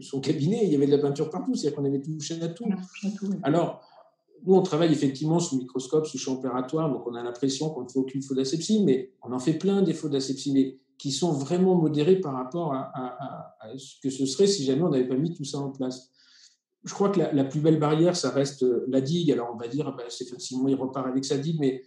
son 0.00 0.20
cabinet, 0.20 0.60
il 0.64 0.72
y 0.72 0.74
avait 0.74 0.86
de 0.86 0.92
la 0.92 0.98
peinture 0.98 1.30
partout, 1.30 1.54
c'est-à-dire 1.54 1.76
qu'on 1.76 1.84
avait 1.84 2.00
touché 2.00 2.40
à 2.42 2.48
tout. 2.48 2.64
Alors, 3.42 3.82
nous, 4.46 4.54
on 4.54 4.62
travaille 4.62 4.92
effectivement 4.92 5.40
sous 5.40 5.58
microscope, 5.58 6.06
sous 6.06 6.18
champ 6.18 6.34
opératoire, 6.34 6.90
donc 6.90 7.06
on 7.06 7.14
a 7.14 7.22
l'impression 7.22 7.70
qu'on 7.70 7.84
ne 7.84 7.88
fait 7.88 7.98
aucune 7.98 8.22
faute 8.22 8.36
d'asepsie, 8.36 8.82
mais 8.84 9.12
on 9.22 9.32
en 9.32 9.38
fait 9.38 9.54
plein 9.54 9.82
des 9.82 9.94
fautes 9.94 10.12
d'asepsie, 10.12 10.52
mais 10.52 10.78
qui 10.98 11.12
sont 11.12 11.32
vraiment 11.32 11.74
modérées 11.74 12.20
par 12.20 12.34
rapport 12.34 12.72
à, 12.74 13.56
ce 13.76 14.00
que 14.02 14.10
ce 14.10 14.26
serait 14.26 14.46
si 14.46 14.64
jamais 14.64 14.82
on 14.82 14.90
n'avait 14.90 15.08
pas 15.08 15.16
mis 15.16 15.34
tout 15.34 15.44
ça 15.44 15.58
en 15.58 15.70
place. 15.70 16.10
Je 16.84 16.92
crois 16.92 17.08
que 17.08 17.18
la, 17.18 17.44
plus 17.44 17.60
belle 17.60 17.78
barrière, 17.78 18.14
ça 18.14 18.28
reste 18.28 18.62
euh, 18.62 18.84
la 18.88 19.00
digue. 19.00 19.32
Alors 19.32 19.50
on 19.54 19.56
va 19.56 19.68
dire, 19.68 19.90
bah, 19.96 20.04
Stéphane 20.08 20.38
Simon, 20.38 20.68
il 20.68 20.74
repart 20.74 21.06
avec 21.06 21.24
sa 21.24 21.38
digue, 21.38 21.56
mais 21.58 21.82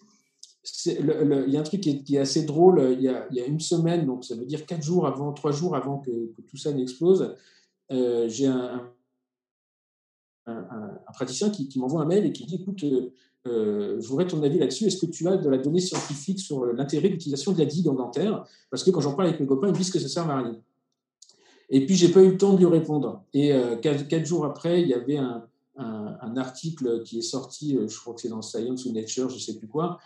il 0.85 1.49
y 1.49 1.57
a 1.57 1.59
un 1.59 1.63
truc 1.63 1.81
qui 1.81 2.15
est, 2.15 2.17
assez 2.17 2.43
drôle. 2.43 2.95
Il 2.99 3.01
y, 3.01 3.09
a, 3.09 3.45
une 3.45 3.59
semaine, 3.59 4.05
donc 4.05 4.25
ça 4.25 4.35
veut 4.35 4.45
dire 4.45 4.65
quatre 4.65 4.83
jours 4.83 5.07
avant, 5.07 5.33
trois 5.33 5.51
jours 5.51 5.75
avant 5.75 5.99
que, 5.99 6.11
tout 6.49 6.57
ça 6.57 6.71
n'explose, 6.73 7.35
euh, 7.91 8.27
j'ai 8.27 8.47
un, 8.47 8.91
praticien 11.13 11.49
qui, 11.49 11.71
m'envoie 11.79 12.01
un 12.01 12.05
mail 12.05 12.25
et 12.25 12.31
qui 12.31 12.45
dit 12.45 12.55
écoute, 12.55 12.83
euh, 12.83 13.13
euh, 13.47 13.99
je 13.99 14.07
voudrais 14.07 14.27
ton 14.27 14.41
avis 14.43 14.59
là-dessus. 14.59 14.85
Est-ce 14.85 14.97
que 14.97 15.11
tu 15.11 15.27
as 15.27 15.37
de 15.37 15.49
la 15.49 15.57
donnée 15.57 15.79
scientifique 15.79 16.39
sur 16.39 16.65
l'intérêt 16.65 17.09
d'utilisation 17.09 17.53
de 17.53 17.59
la 17.59 17.65
digue 17.65 17.87
en 17.87 17.93
dentaire? 17.93 18.45
Parce 18.69 18.83
que 18.83 18.91
quand 18.91 19.01
j'en 19.01 19.13
parle 19.13 19.29
avec 19.29 19.39
mes 19.39 19.47
copains, 19.47 19.67
ils 19.67 19.73
me 19.73 19.77
disent 19.77 19.91
que 19.91 19.99
ça 19.99 20.07
sert 20.07 20.29
à 20.29 20.37
rien. 20.37 20.57
Et 21.69 21.85
puis, 21.85 21.95
j'ai 21.95 22.09
pas 22.09 22.21
eu 22.21 22.31
le 22.31 22.37
temps 22.37 22.53
de 22.53 22.59
lui 22.59 22.65
répondre. 22.65 23.23
Et 23.33 23.53
euh, 23.53 23.75
quatre, 23.75 24.25
jours 24.25 24.45
après, 24.45 24.81
il 24.81 24.87
y 24.87 24.93
avait 24.93 25.17
un, 25.17 25.43
article 26.35 27.03
qui 27.03 27.17
est 27.17 27.23
sorti, 27.23 27.77
je 27.87 27.99
crois 27.99 28.13
que 28.13 28.21
c'est 28.21 28.29
dans 28.29 28.43
Science 28.43 28.85
ou 28.85 28.91
Nature, 28.91 29.29
je 29.29 29.35
ne 29.35 29.39
sais 29.39 29.57
plus 29.57 29.67
quoi, 29.67 29.97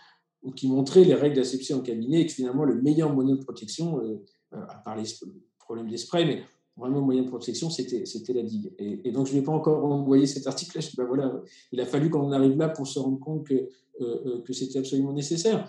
qui 0.56 0.68
montrait 0.68 1.04
les 1.04 1.14
règles 1.14 1.36
d'asepsie 1.36 1.74
en 1.74 1.80
cabinet 1.80 2.22
et 2.22 2.26
que 2.26 2.32
finalement, 2.32 2.64
le 2.64 2.80
meilleur 2.80 3.12
moyen 3.12 3.36
de 3.36 3.42
protection, 3.42 4.00
à 4.52 4.76
part 4.84 4.96
les 4.96 5.04
problèmes 5.58 5.88
des 5.88 5.98
mais 6.12 6.42
vraiment 6.76 7.00
moyen 7.00 7.22
de 7.22 7.28
protection, 7.28 7.70
c'était, 7.70 8.04
la 8.32 8.42
digue. 8.42 8.72
Et, 8.78 9.10
donc, 9.12 9.26
je 9.26 9.34
n'ai 9.34 9.42
pas 9.42 9.52
encore 9.52 9.84
envoyé 9.84 10.26
cet 10.26 10.46
article-là. 10.46 10.84
Ben 10.96 11.04
voilà, 11.04 11.42
il 11.70 11.80
a 11.80 11.86
fallu 11.86 12.10
qu'on 12.10 12.32
arrive 12.32 12.56
là 12.56 12.68
pour 12.68 12.86
se 12.86 12.98
rendre 12.98 13.18
compte 13.18 13.46
que, 13.46 13.54
euh, 13.54 13.68
euh, 14.00 14.42
que 14.42 14.52
c'était 14.52 14.78
absolument 14.78 15.12
nécessaire. 15.12 15.68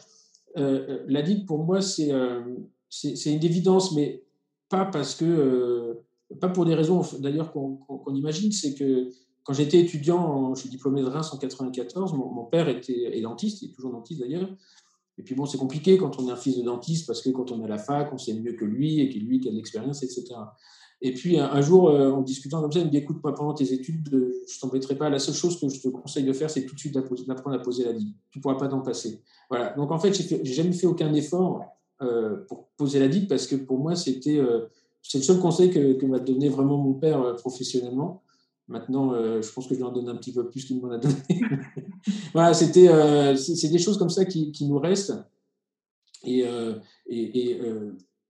Euh, 0.58 1.03
la 1.08 1.22
digue, 1.22 1.46
pour 1.46 1.63
moi, 1.63 1.82
c'est, 1.82 2.10
une 2.10 3.44
évidence, 3.44 3.94
mais 3.94 4.24
pas 4.70 4.86
parce 4.86 5.15
que, 5.15 5.98
pas 6.39 6.50
pour 6.50 6.65
des 6.65 6.74
raisons 6.74 7.01
d'ailleurs 7.20 7.51
qu'on, 7.51 8.13
imagine. 8.13 8.51
C'est 8.51 8.74
que 8.74 9.10
quand 9.44 9.54
j'étais 9.54 9.80
étudiant, 9.80 10.56
je 10.56 10.62
suis 10.62 10.70
diplômé 10.70 11.02
de 11.02 11.08
Reims 11.08 11.32
en 11.34 11.38
94, 11.38 12.14
mon, 12.14 12.46
père 12.46 12.70
était 12.70 13.18
est 13.18 13.22
dentiste, 13.22 13.62
il 13.62 13.70
est 13.70 13.74
toujours 13.74 13.92
dentiste 13.92 14.22
d'ailleurs. 14.22 14.50
Et 15.18 15.24
puis 15.24 15.36
bon, 15.36 15.46
c'est 15.46 15.58
compliqué 15.58 15.98
quand 15.98 16.20
on 16.20 16.30
est 16.30 16.32
un 16.32 16.38
fils 16.38 16.58
de 16.58 16.64
dentiste 16.64 17.06
parce 17.06 17.22
que 17.22 17.30
quand 17.30 17.52
on 17.52 17.62
est 17.62 17.66
à 17.66 17.68
la 17.68 17.78
fac, 17.78 18.12
on 18.14 18.18
sait 18.18 18.34
mieux 18.34 18.54
que 18.54 18.66
lui 18.66 19.00
et 19.00 19.10
que 19.10 19.20
lui 19.20 19.40
qui 19.40 19.48
a 19.48 19.52
de 19.52 19.58
l'expérience, 19.58 20.02
etc. 20.02 20.25
Et 21.01 21.14
puis 21.14 21.38
un, 21.38 21.62
jour, 21.62 21.90
euh, 21.90 22.12
en 22.12 22.22
discutant 22.22 22.62
comme 22.62 22.72
ça, 22.72 22.79
il 22.79 22.86
me 22.86 22.90
dit 22.90 22.98
écoute, 22.98 23.18
moi, 23.22 23.36
pendant 23.36 23.53
tes 23.53 23.74
études, 23.74 24.10
je 24.10 24.60
t'embêterai 24.60 24.96
pas. 24.96 25.10
La 25.10 25.20
seule 25.20 25.36
chose 25.36 25.60
que 25.60 25.68
je 25.68 25.82
te 25.82 25.90
conseille 25.90 26.24
de 26.24 26.32
faire, 26.32 26.50
c'est 26.50 26.66
tout 26.66 26.74
de 26.74 26.79
suite 26.79 26.94
d'apprendre 26.94 27.58
à 27.58 27.60
poser 27.60 27.84
la 27.84 27.92
digue. 27.92 28.16
Tu 28.32 28.40
ne 28.40 28.42
pourras 28.42 28.56
pas 28.56 28.70
t'en 28.70 28.79
passer. 28.79 29.22
Voilà. 29.50 29.74
Donc 29.74 29.92
en 29.92 30.00
fait, 30.00 30.14
j'ai 30.14 30.46
jamais 30.46 30.72
fait 30.72 30.88
aucun 30.88 31.14
effort 31.14 31.62
euh, 32.01 32.38
pour 32.48 32.70
poser 32.77 33.00
la 33.00 33.10
digue 33.10 33.27
parce 33.27 33.48
que 33.48 33.56
pour 33.56 33.79
moi, 33.79 33.96
c'était 33.96 34.38
euh, 34.38 34.62
c'est 35.01 35.18
le 35.18 35.25
seul 35.25 35.40
conseil 35.40 35.70
que, 35.70 36.06
m'a 36.06 36.20
donné 36.20 36.48
vraiment 36.48 36.77
mon 36.77 36.94
père 36.94 37.36
professionnellement. 37.36 38.23
Maintenant, 38.68 39.14
je 39.14 39.52
pense 39.52 39.68
que 39.68 39.76
je 39.76 39.84
en 39.84 39.92
donne 39.92 40.08
un 40.08 40.16
petit 40.16 40.32
peu 40.32 40.50
plus 40.50 40.66
qu'il 40.66 40.80
m'en 40.80 40.90
a 40.90 40.98
donné. 40.98 41.16
voilà, 42.34 42.54
c'était 42.54 42.88
c'est 43.36 43.68
des 43.68 43.78
choses 43.78 43.98
comme 43.98 44.10
ça 44.10 44.26
qui, 44.26 44.66
nous 44.66 44.80
restent. 44.80 45.14
Et, 46.24 46.46
et, 47.08 47.60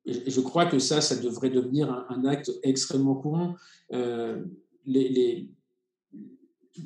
et 0.06 0.30
je 0.30 0.42
crois 0.42 0.66
que 0.66 0.80
ça, 0.80 1.02
ça 1.02 1.16
devrait 1.16 1.50
devenir 1.50 2.06
un, 2.10 2.26
acte 2.26 2.52
extrêmement 2.64 3.16
courant. 3.16 3.56
Euh, 3.94 4.44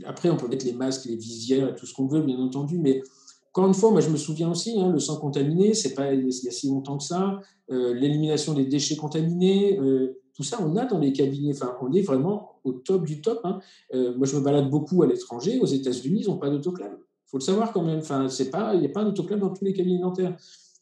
Après, 0.05 0.29
on 0.29 0.37
peut 0.37 0.47
mettre 0.47 0.65
les 0.65 0.73
masques, 0.73 1.05
les 1.05 1.15
visières 1.15 1.75
tout 1.75 1.85
ce 1.85 1.93
qu'on 1.93 2.07
veut, 2.07 2.21
bien 2.21 2.37
entendu, 2.37 2.77
mais 2.77 3.01
encore 3.49 3.67
une 3.67 3.73
fois, 3.73 3.89
moi 3.89 4.01
je 4.01 4.09
me 4.09 4.17
souviens 4.17 4.51
aussi, 4.51 4.79
hein, 4.79 4.91
le 4.91 4.99
sang 4.99 5.17
contaminé, 5.17 5.73
c'est 5.73 5.95
pas 5.95 6.13
il 6.13 6.25
y 6.27 6.47
a 6.47 6.51
si 6.51 6.67
longtemps 6.67 6.97
que 6.97 7.03
ça, 7.03 7.39
euh, 7.71 7.93
l'élimination 7.93 8.53
des 8.53 8.65
déchets 8.65 8.97
contaminés, 8.97 9.79
euh, 9.79 10.19
tout 10.37 10.43
ça, 10.43 10.59
on 10.61 10.77
a 10.77 10.85
dans 10.85 10.99
les 10.99 11.11
cabinets. 11.11 11.53
Enfin, 11.53 11.75
on 11.81 11.91
est 11.91 12.01
vraiment 12.01 12.59
au 12.63 12.71
top 12.71 13.05
du 13.05 13.21
top. 13.21 13.41
Hein. 13.43 13.59
moi, 13.93 14.25
je 14.25 14.37
me 14.37 14.41
balade 14.41 14.69
beaucoup 14.69 15.03
à 15.03 15.07
l'étranger. 15.07 15.59
Aux 15.59 15.65
États-Unis, 15.65 16.21
ils 16.21 16.29
n'ont 16.29 16.37
pas 16.37 16.49
d'autoclave. 16.49 16.95
Il 16.95 17.29
faut 17.31 17.37
le 17.39 17.43
savoir 17.43 17.73
quand 17.73 17.83
même. 17.83 17.99
Enfin, 17.99 18.29
c'est 18.29 18.49
pas, 18.49 18.75
il 18.75 18.79
n'y 18.81 18.85
a 18.85 18.89
pas 18.89 19.03
d'autoclave 19.03 19.39
dans 19.39 19.49
tous 19.49 19.65
les 19.65 19.73
cabinets 19.73 19.99
dentaires. 19.99 20.37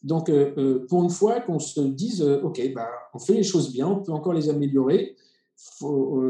Donc, 0.05 0.29
euh, 0.29 0.53
euh, 0.59 0.85
pour 0.87 1.03
une 1.03 1.09
fois 1.09 1.41
qu'on 1.41 1.57
se 1.57 1.81
dise, 1.81 2.21
euh, 2.21 2.39
OK, 2.43 2.61
bah, 2.75 2.87
on 3.15 3.19
fait 3.19 3.33
les 3.33 3.43
choses 3.43 3.73
bien, 3.73 3.87
on 3.87 4.03
peut 4.03 4.11
encore 4.11 4.33
les 4.33 4.49
améliorer, 4.49 5.15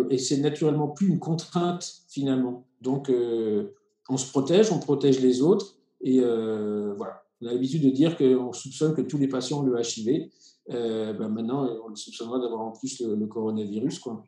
et 0.09 0.17
c'est 0.17 0.37
naturellement 0.37 0.87
plus 0.87 1.07
une 1.07 1.19
contrainte 1.19 2.03
finalement. 2.07 2.65
Donc, 2.81 3.11
on 4.09 4.17
se 4.17 4.29
protège, 4.29 4.71
on 4.71 4.79
protège 4.79 5.19
les 5.19 5.41
autres, 5.41 5.75
et 6.01 6.19
voilà. 6.19 7.23
On 7.41 7.47
a 7.47 7.51
l'habitude 7.51 7.83
de 7.83 7.89
dire 7.89 8.15
qu'on 8.17 8.53
soupçonne 8.53 8.93
que 8.93 9.01
tous 9.01 9.17
les 9.17 9.27
patients 9.27 9.59
ont 9.59 9.63
le 9.63 9.77
HIV. 9.77 10.29
Bah, 10.69 11.27
maintenant, 11.29 11.67
on 11.85 11.89
le 11.89 11.95
soupçonnera 11.95 12.39
d'avoir 12.39 12.61
en 12.61 12.71
plus 12.71 13.01
le, 13.01 13.27
coronavirus. 13.27 13.99
Quoi. 13.99 14.25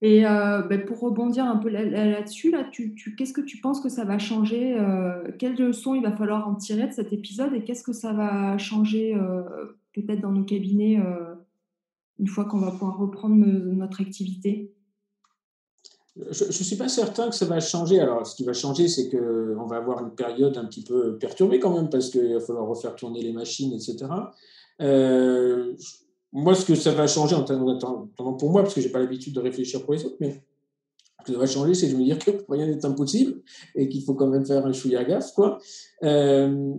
Et 0.00 0.24
euh, 0.24 0.62
ben, 0.62 0.84
pour 0.84 1.00
rebondir 1.00 1.44
un 1.44 1.56
peu 1.56 1.68
là-dessus, 1.68 2.52
là, 2.52 2.64
tu, 2.70 2.94
qu'est-ce 3.16 3.32
que 3.32 3.40
tu 3.40 3.60
penses 3.60 3.80
que 3.80 3.88
ça 3.88 4.04
va 4.04 4.18
changer 4.18 4.78
euh, 4.78 5.32
Quelles 5.38 5.56
leçons 5.56 5.94
il 5.94 6.02
va 6.02 6.12
falloir 6.12 6.48
en 6.48 6.54
tirer 6.54 6.86
de 6.86 6.92
cet 6.92 7.12
épisode 7.12 7.52
et 7.54 7.64
qu'est-ce 7.64 7.82
que 7.82 7.92
ça 7.92 8.12
va 8.12 8.56
changer 8.58 9.16
euh, 9.16 9.42
peut-être 9.92 10.20
dans 10.20 10.30
nos 10.30 10.44
cabinets 10.44 11.00
une 12.20 12.28
fois 12.28 12.44
qu'on 12.44 12.58
va 12.58 12.70
pouvoir 12.70 12.96
reprendre 12.96 13.36
notre 13.44 14.00
activité? 14.00 14.72
Je 16.30 16.44
ne 16.44 16.52
suis 16.52 16.76
pas 16.76 16.88
certain 16.88 17.28
que 17.28 17.34
ça 17.34 17.46
va 17.46 17.60
changer. 17.60 18.00
Alors, 18.00 18.26
ce 18.26 18.34
qui 18.34 18.44
va 18.44 18.52
changer, 18.52 18.88
c'est 18.88 19.08
qu'on 19.08 19.66
va 19.66 19.76
avoir 19.76 20.02
une 20.02 20.14
période 20.14 20.56
un 20.56 20.64
petit 20.64 20.82
peu 20.82 21.16
perturbée 21.18 21.60
quand 21.60 21.74
même, 21.74 21.88
parce 21.88 22.10
qu'il 22.10 22.34
va 22.34 22.40
falloir 22.40 22.66
refaire 22.66 22.94
tourner 22.96 23.22
les 23.22 23.32
machines, 23.32 23.72
etc. 23.72 24.06
Euh, 24.80 25.74
moi, 26.32 26.54
ce 26.54 26.64
que 26.64 26.74
ça 26.74 26.92
va 26.92 27.06
changer 27.06 27.34
en 27.34 27.42
attendant 27.42 28.34
pour 28.34 28.50
moi, 28.50 28.62
parce 28.62 28.74
que 28.74 28.80
je 28.80 28.86
n'ai 28.86 28.92
pas 28.92 28.98
l'habitude 28.98 29.34
de 29.34 29.40
réfléchir 29.40 29.84
pour 29.84 29.94
les 29.94 30.04
autres, 30.04 30.16
mais 30.20 30.42
ce 31.20 31.26
que 31.26 31.32
ça 31.32 31.38
va 31.38 31.46
changer, 31.46 31.74
c'est 31.74 31.88
de 31.88 31.96
me 31.96 32.04
dire 32.04 32.18
que 32.18 32.30
rien 32.48 32.66
n'est 32.66 32.84
impossible 32.84 33.42
et 33.74 33.88
qu'il 33.88 34.02
faut 34.02 34.14
quand 34.14 34.28
même 34.28 34.44
faire 34.44 34.66
un 34.66 34.72
chouïa 34.72 35.04
gaffe, 35.04 35.32
quoi. 35.34 35.58
Euh, 36.02 36.74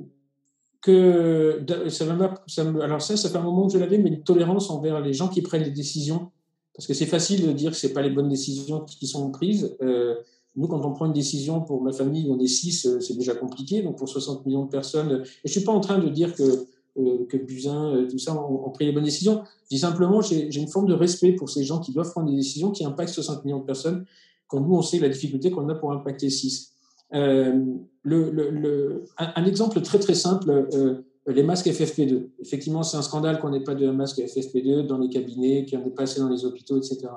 que 0.81 1.65
ça 1.89 2.05
ça 2.47 2.61
alors 2.81 3.01
ça, 3.01 3.17
ça 3.17 3.29
fait 3.29 3.37
un 3.37 3.41
moment 3.41 3.67
que 3.67 3.73
je 3.73 3.79
l'avais, 3.79 3.97
mais 3.97 4.09
une 4.09 4.23
tolérance 4.23 4.69
envers 4.69 5.01
les 5.01 5.13
gens 5.13 5.27
qui 5.27 5.41
prennent 5.41 5.63
les 5.63 5.71
décisions, 5.71 6.31
parce 6.79 6.87
que 6.87 6.93
c'est 6.93 7.07
facile 7.07 7.45
de 7.45 7.51
dire 7.51 7.71
que 7.71 7.77
c'est 7.77 7.91
pas 7.91 8.01
les 8.01 8.09
bonnes 8.09 8.29
décisions 8.29 8.85
qui 8.85 9.05
sont 9.05 9.31
prises. 9.31 9.75
Euh, 9.81 10.15
nous, 10.55 10.65
quand 10.69 10.79
on 10.85 10.93
prend 10.93 11.07
une 11.07 11.13
décision 11.13 11.59
pour 11.59 11.81
ma 11.81 11.91
famille, 11.91 12.29
on 12.31 12.39
est 12.39 12.47
six, 12.47 12.85
euh, 12.85 13.01
c'est 13.01 13.17
déjà 13.17 13.35
compliqué. 13.35 13.81
Donc 13.81 13.97
pour 13.97 14.07
60 14.07 14.45
millions 14.45 14.63
de 14.63 14.69
personnes, 14.69 15.23
et 15.43 15.47
je 15.49 15.51
suis 15.51 15.65
pas 15.65 15.73
en 15.73 15.81
train 15.81 15.97
de 15.97 16.07
dire 16.07 16.33
que 16.33 16.67
euh, 16.97 17.25
que 17.27 17.35
Buzyn, 17.35 17.93
euh, 17.93 18.07
tout 18.07 18.17
ça, 18.17 18.33
ont, 18.33 18.69
pris 18.69 18.85
les 18.85 18.93
bonnes 18.93 19.03
décisions. 19.03 19.43
Je 19.65 19.75
dis 19.75 19.77
simplement, 19.77 20.21
j'ai 20.21 20.55
une 20.57 20.69
forme 20.69 20.87
de 20.87 20.93
respect 20.93 21.33
pour 21.33 21.49
ces 21.49 21.65
gens 21.65 21.79
qui 21.81 21.91
doivent 21.91 22.11
prendre 22.11 22.29
des 22.29 22.37
décisions 22.37 22.71
qui 22.71 22.85
impactent 22.85 23.13
60 23.13 23.43
millions 23.43 23.59
de 23.59 23.65
personnes, 23.65 24.05
quand 24.47 24.61
nous, 24.61 24.73
on 24.73 24.81
sait 24.81 24.99
la 24.99 25.09
difficulté 25.09 25.51
qu'on 25.51 25.67
a 25.67 25.75
pour 25.75 25.91
impacter 25.91 26.29
6. 26.29 26.71
Le, 27.11 29.03
un, 29.17 29.45
exemple 29.45 29.81
très 29.81 29.99
très 29.99 30.15
simple, 30.15 31.03
les 31.27 31.43
masques 31.43 31.67
FFP2. 31.67 32.29
Effectivement, 32.39 32.83
c'est 32.83 32.97
un 32.97 33.01
scandale 33.01 33.39
qu'on 33.39 33.49
n'ait 33.49 33.63
pas 33.63 33.75
de 33.75 33.89
masques 33.91 34.19
FFP2 34.19 34.85
dans 34.85 34.97
les 34.97 35.09
cabinets, 35.09 35.65
qu'il 35.65 35.77
n'y 35.77 35.83
en 35.83 35.87
ait 35.87 35.91
pas 35.91 36.03
assez 36.03 36.19
dans 36.19 36.29
les 36.29 36.45
hôpitaux, 36.45 36.77
etc. 36.77 37.07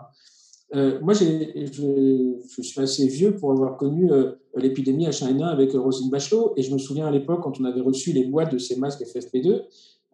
Euh, 0.74 0.98
moi, 1.02 1.12
je, 1.12 2.62
suis 2.62 2.80
assez 2.80 3.06
vieux 3.06 3.36
pour 3.36 3.52
avoir 3.52 3.76
connu 3.76 4.10
euh, 4.10 4.32
l'épidémie 4.56 5.06
H1N1 5.06 5.44
avec 5.44 5.72
Rosine 5.72 6.10
Bachelot, 6.10 6.54
et 6.56 6.62
je 6.62 6.72
me 6.72 6.78
souviens 6.78 7.06
à 7.06 7.10
l'époque, 7.10 7.42
quand 7.42 7.60
on 7.60 7.64
avait 7.64 7.80
reçu 7.80 8.12
les 8.12 8.24
boîtes 8.24 8.52
de 8.52 8.58
ces 8.58 8.76
masques 8.76 9.02
FFP2, 9.02 9.62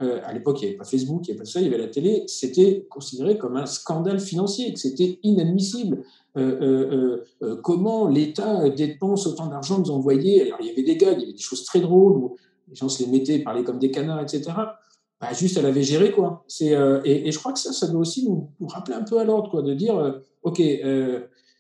à 0.01 0.33
l'époque, 0.33 0.59
il 0.61 0.67
n'y 0.67 0.69
avait 0.69 0.79
pas 0.79 0.85
Facebook, 0.85 1.27
il 1.27 1.31
n'y 1.31 1.31
avait 1.33 1.39
pas 1.41 1.45
ça, 1.45 1.61
il 1.61 1.65
y 1.65 1.67
avait 1.67 1.79
la 1.79 1.89
télé, 1.89 2.23
c'était 2.29 2.87
considéré 2.89 3.37
comme 3.37 3.57
un 3.57 3.67
scandale 3.67 4.21
financier, 4.21 4.73
que 4.73 4.79
c'était 4.79 5.19
inadmissible. 5.25 6.05
comment 7.65 8.07
l'État 8.07 8.69
dépense 8.69 9.27
autant 9.27 9.49
d'argent 9.49 9.81
nous 9.81 9.91
envoyer 9.91 10.43
Alors, 10.43 10.59
il 10.61 10.69
y 10.69 10.71
avait 10.71 10.85
des 10.85 10.97
gars, 10.97 11.11
il 11.15 11.19
y 11.19 11.23
avait 11.25 11.33
des 11.33 11.39
choses 11.39 11.65
très 11.65 11.81
drôles 11.81 12.31
les 12.69 12.75
gens 12.75 12.89
se 12.89 13.03
les 13.03 13.11
mettaient, 13.11 13.39
parlaient 13.41 13.65
comme 13.65 13.79
des 13.79 13.91
canards, 13.91 14.23
etc. 14.23 14.51
Bah, 15.21 15.33
juste, 15.33 15.57
elle 15.57 15.67
avait 15.67 15.83
géré, 15.83 16.13
quoi. 16.13 16.45
C'est, 16.47 16.77
et, 17.05 17.33
je 17.33 17.39
crois 17.39 17.53
que 17.53 17.59
ça, 17.59 17.73
ça 17.73 17.89
doit 17.89 18.01
aussi 18.01 18.29
nous, 18.29 18.51
rappeler 18.69 18.95
un 18.95 19.03
peu 19.03 19.19
à 19.19 19.25
l'ordre, 19.25 19.51
quoi, 19.51 19.63
de 19.63 19.75
dire, 19.75 20.23
OK, 20.43 20.63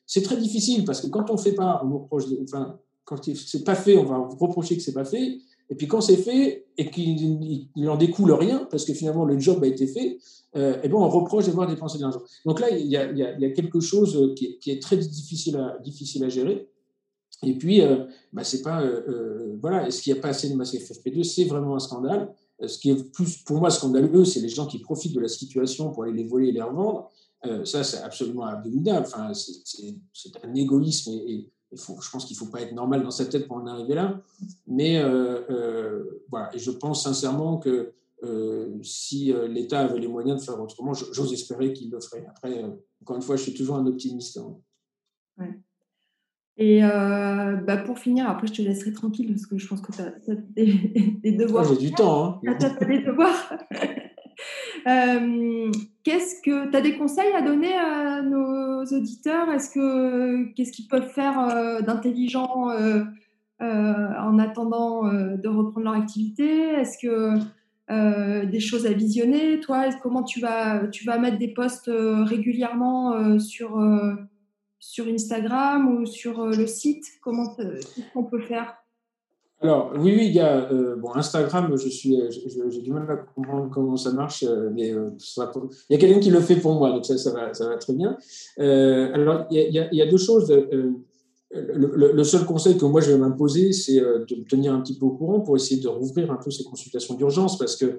c'est 0.09 0.23
très 0.23 0.37
difficile 0.37 0.85
parce 0.85 1.03
que 1.03 1.07
quand 1.07 1.31
on 1.31 1.35
ne 1.35 1.39
fait 1.39 1.53
pas, 1.53 1.83
on 1.85 1.99
reproche, 1.99 2.25
enfin, 2.43 2.79
quand 3.05 3.23
c'est 3.35 3.65
pas 3.65 3.75
fait, 3.75 3.97
on 3.97 4.05
va 4.05 4.19
vous 4.19 4.37
reprocher 4.39 4.77
que 4.77 4.83
c'est 4.83 4.95
pas 4.95 5.05
fait. 5.05 5.39
Et 5.71 5.75
puis 5.75 5.87
quand 5.87 6.01
c'est 6.01 6.17
fait 6.17 6.67
et 6.79 6.91
qu'il 6.91 7.69
n'en 7.77 7.97
découle 7.97 8.33
rien, 8.33 8.67
parce 8.71 8.87
que 8.87 8.95
finalement 8.95 9.27
le 9.27 9.39
job 9.39 9.63
a 9.63 9.67
été 9.67 9.87
fait, 9.87 10.19
euh, 10.57 10.81
et 10.83 10.89
ben 10.89 10.97
on 10.97 11.09
reproche 11.09 11.45
d'avoir 11.45 11.67
dépensé 11.67 11.99
de 11.99 12.03
l'argent. 12.03 12.23
Donc 12.47 12.59
là, 12.59 12.71
il 12.71 12.87
y, 12.87 12.97
a, 12.97 13.51
quelque 13.51 13.81
chose 13.81 14.35
qui 14.35 14.59
est, 14.67 14.81
très 14.81 14.97
difficile 14.97 15.57
à 15.59 16.29
gérer. 16.31 16.71
Et 17.43 17.57
puis, 17.57 17.81
euh, 17.81 18.05
bah, 18.33 18.45
c'est 18.45 18.63
pas, 18.63 18.83
euh, 18.83 19.03
euh 19.09 19.57
voilà, 19.61 19.87
est-ce 19.87 20.03
qu'il 20.03 20.13
n'y 20.13 20.19
a 20.19 20.23
pas 20.23 20.29
assez 20.29 20.49
de 20.49 20.55
masse 20.55 20.75
FFP2 20.75 21.23
C'est 21.23 21.45
vraiment 21.45 21.77
un 21.77 21.79
scandale. 21.79 22.35
Euh, 22.63 22.67
ce 22.67 22.79
qui 22.79 22.91
est 22.91 23.13
plus, 23.13 23.39
pour 23.39 23.59
moi, 23.59 23.71
scandaleux, 23.71 24.25
c'est 24.25 24.41
les 24.41 24.49
gens 24.49 24.67
qui 24.67 24.79
profitent 24.81 25.15
de 25.15 25.21
la 25.21 25.29
situation 25.29 25.91
pour 25.93 26.03
aller 26.03 26.13
les 26.13 26.25
voler 26.25 26.49
et 26.49 26.53
les 26.53 26.63
revendre. 26.63 27.11
Ça, 27.65 27.85
c'est 27.85 27.99
absolument 27.99 28.47
abominable. 28.47 29.07
Enfin, 29.07 29.33
c'est 29.33 30.45
un 30.45 30.55
égoïsme 30.55 31.13
et, 31.13 31.49
je 31.71 32.11
pense 32.11 32.25
qu'il 32.25 32.35
ne 32.35 32.39
faut 32.39 32.51
pas 32.51 32.63
être 32.63 32.73
normal 32.73 33.03
dans 33.03 33.11
sa 33.13 33.27
tête 33.27 33.47
pour 33.47 33.59
en 33.59 33.67
arriver 33.69 33.95
là. 33.95 34.21
Mais 34.67 35.01
voilà, 36.29 36.53
et 36.53 36.59
je 36.59 36.73
pense 36.73 37.05
sincèrement 37.05 37.59
que 37.59 37.93
si 38.83 39.33
l'État 39.49 39.83
avait 39.83 40.01
les 40.01 40.09
moyens 40.09 40.41
de 40.41 40.45
faire 40.45 40.61
autrement, 40.61 40.95
j'ose 40.95 41.33
espérer 41.33 41.73
qu'il 41.73 41.91
le 41.91 42.01
ferait. 42.01 42.27
Après, 42.29 42.65
encore 43.03 43.15
une 43.15 43.23
fois, 43.23 43.37
je 43.37 43.43
suis 43.43 43.55
toujours 43.55 43.77
un 43.77 43.87
optimiste. 43.87 44.41
Hein. 45.39 45.55
Et 46.59 46.81
bah, 46.83 47.77
pour 47.77 47.99
finir, 47.99 48.29
après 48.29 48.49
je 48.49 48.55
te 48.55 48.63
laisserai 48.63 48.93
tranquille 48.93 49.29
parce 49.29 49.47
que 49.47 49.59
je 49.59 49.69
pense 49.69 49.81
que 49.81 49.93
tu 49.93 50.03
as, 50.03 50.35
des, 51.23 51.33
devoirs. 51.33 51.65
J'ai 51.65 51.77
du 51.77 51.93
temps. 51.93 52.41
Hein. 52.45 52.57
Tu 52.59 52.67
as, 52.67 52.85
des 52.85 53.03
devoirs. 53.03 53.55
Euh, 54.87 55.71
qu'est-ce 56.05 56.41
que 56.43 56.71
tu 56.71 56.77
as 56.77 56.81
des 56.81 56.97
conseils 56.97 57.33
à 57.35 57.43
donner 57.43 57.75
à 57.75 58.23
nos 58.23 58.85
auditeurs? 58.85 59.51
Est-ce 59.51 59.71
que 59.71 60.53
qu'est-ce 60.55 60.73
qu'ils 60.73 60.89
peuvent 60.89 61.09
faire 61.09 61.41
euh, 61.41 61.81
d'intelligent 61.81 62.71
euh, 62.71 63.05
en 63.61 64.39
attendant 64.39 65.03
de 65.13 65.49
reprendre 65.49 65.87
leur 65.87 65.95
activité? 65.95 66.47
Est-ce 66.47 66.99
que 66.99 68.45
des 68.45 68.61
choses 68.61 68.87
à 68.87 68.93
visionner? 68.93 69.61
Toi, 69.61 69.87
comment 70.03 70.23
tu 70.23 70.41
vas 70.41 70.87
tu 70.87 71.05
vas 71.05 71.19
mettre 71.19 71.39
des 71.39 71.53
posts 71.53 71.91
régulièrement 71.91 73.39
sur 73.41 73.77
sur 74.79 75.07
Instagram 75.07 75.97
ou 75.97 76.07
sur 76.07 76.47
le 76.47 76.67
site 76.67 77.05
Comment 77.23 77.57
qu'on 78.13 78.25
peut 78.25 78.41
faire? 78.41 78.77
Alors, 79.61 79.93
oui, 79.97 80.15
oui, 80.17 80.27
il 80.27 80.35
y 80.35 80.41
a 80.41 80.71
euh, 80.71 80.95
bon, 80.95 81.13
Instagram, 81.17 81.75
je 81.77 81.89
suis, 81.89 82.21
euh, 82.21 82.31
j'ai 82.31 82.81
du 82.81 82.93
mal 82.93 83.11
à 83.11 83.17
comprendre 83.17 83.69
comment 83.73 83.97
ça 83.97 84.13
marche, 84.13 84.45
euh, 84.45 84.71
mais 84.73 84.91
il 84.91 85.91
y 85.91 85.95
a 85.95 85.99
quelqu'un 85.99 86.21
qui 86.21 86.31
le 86.31 86.41
fait 86.41 86.57
pour 86.57 86.75
moi, 86.75 86.91
donc 86.91 87.05
ça, 87.05 87.19
ça, 87.19 87.33
va, 87.33 87.53
ça 87.53 87.69
va 87.69 87.77
très 87.77 87.93
bien. 87.93 88.17
alors, 88.59 89.47
il 89.51 89.59
y, 89.59 89.79
a, 89.81 89.89
il 89.91 89.99
y, 89.99 90.03
a, 90.03 90.07
deux 90.07 90.17
choses. 90.17 90.49
Le, 91.51 92.13
le, 92.13 92.25
seul 92.25 92.45
conseil 92.45 92.77
que 92.77 92.85
moi 92.85 93.01
je 93.01 93.11
vais 93.11 93.19
m'imposer, 93.19 93.73
c'est 93.73 93.99
de 93.99 94.37
me 94.37 94.45
tenir 94.45 94.73
un 94.73 94.81
petit 94.81 94.97
peu 94.97 95.07
au 95.07 95.13
courant 95.13 95.41
pour 95.41 95.57
essayer 95.57 95.81
de 95.81 95.89
rouvrir 95.89 96.31
un 96.31 96.37
peu 96.37 96.53
ces 96.53 96.63
consultations 96.63 97.15
d'urgence, 97.15 97.59
parce 97.59 97.75
que 97.75 97.99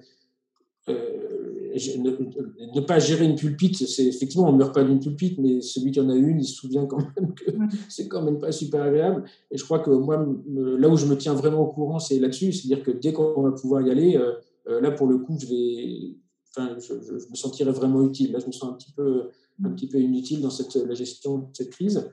ne, 1.98 2.82
pas 2.82 3.00
gérer 3.00 3.26
une 3.26 3.36
pulpite, 3.36 3.88
c'est 3.88 4.06
effectivement, 4.06 4.50
on 4.50 4.54
ne 4.54 4.58
meurt 4.58 4.74
pas 4.74 4.84
d'une 4.84 5.00
pulpite, 5.00 5.38
mais 5.40 5.62
celui 5.62 5.92
qui 5.92 6.00
en 6.00 6.10
a 6.10 6.16
une, 6.16 6.40
il 6.40 6.46
se 6.46 6.56
souvient 6.56 6.86
quand 6.86 6.98
même 6.98 7.34
que 7.34 7.52
c'est 7.90 8.08
quand 8.08 8.22
même 8.22 8.40
pas 8.40 8.52
super 8.52 8.84
agréable. 8.84 9.24
Et 9.52 9.58
je 9.58 9.64
crois 9.64 9.80
que 9.80 9.90
moi, 9.90 10.26
là 10.48 10.90
où 10.90 10.96
je 10.96 11.06
me 11.06 11.16
tiens 11.16 11.34
vraiment 11.34 11.62
au 11.62 11.68
courant, 11.68 12.00
c'est 12.00 12.20
là-dessus. 12.20 12.52
C'est-à-dire 12.52 12.84
que 12.84 12.92
dès 12.92 13.14
qu'on 13.14 13.42
va 13.42 13.52
pouvoir 13.52 13.82
y 13.82 13.92
aller, 13.92 14.16
euh, 14.16 14.34
euh, 14.68 14.82
là, 14.82 14.92
pour 14.92 15.08
le 15.08 15.18
coup, 15.18 15.38
je 15.40 15.48
vais. 15.48 16.16
Enfin, 16.50 16.76
je, 16.80 16.94
me 16.94 17.36
sentirai 17.36 17.72
vraiment 17.72 18.04
utile. 18.04 18.32
Là, 18.32 18.40
je 18.40 18.48
me 18.48 18.52
sens 18.52 18.72
un 18.72 18.74
petit 18.74 18.92
peu, 18.92 19.30
un 19.64 19.70
petit 19.70 19.88
peu 19.88 20.00
inutile 20.00 20.42
dans 20.42 20.50
cette, 20.50 20.76
la 20.76 20.96
gestion 20.96 21.40
de 21.40 21.46
cette 21.54 21.70
crise. 21.70 22.10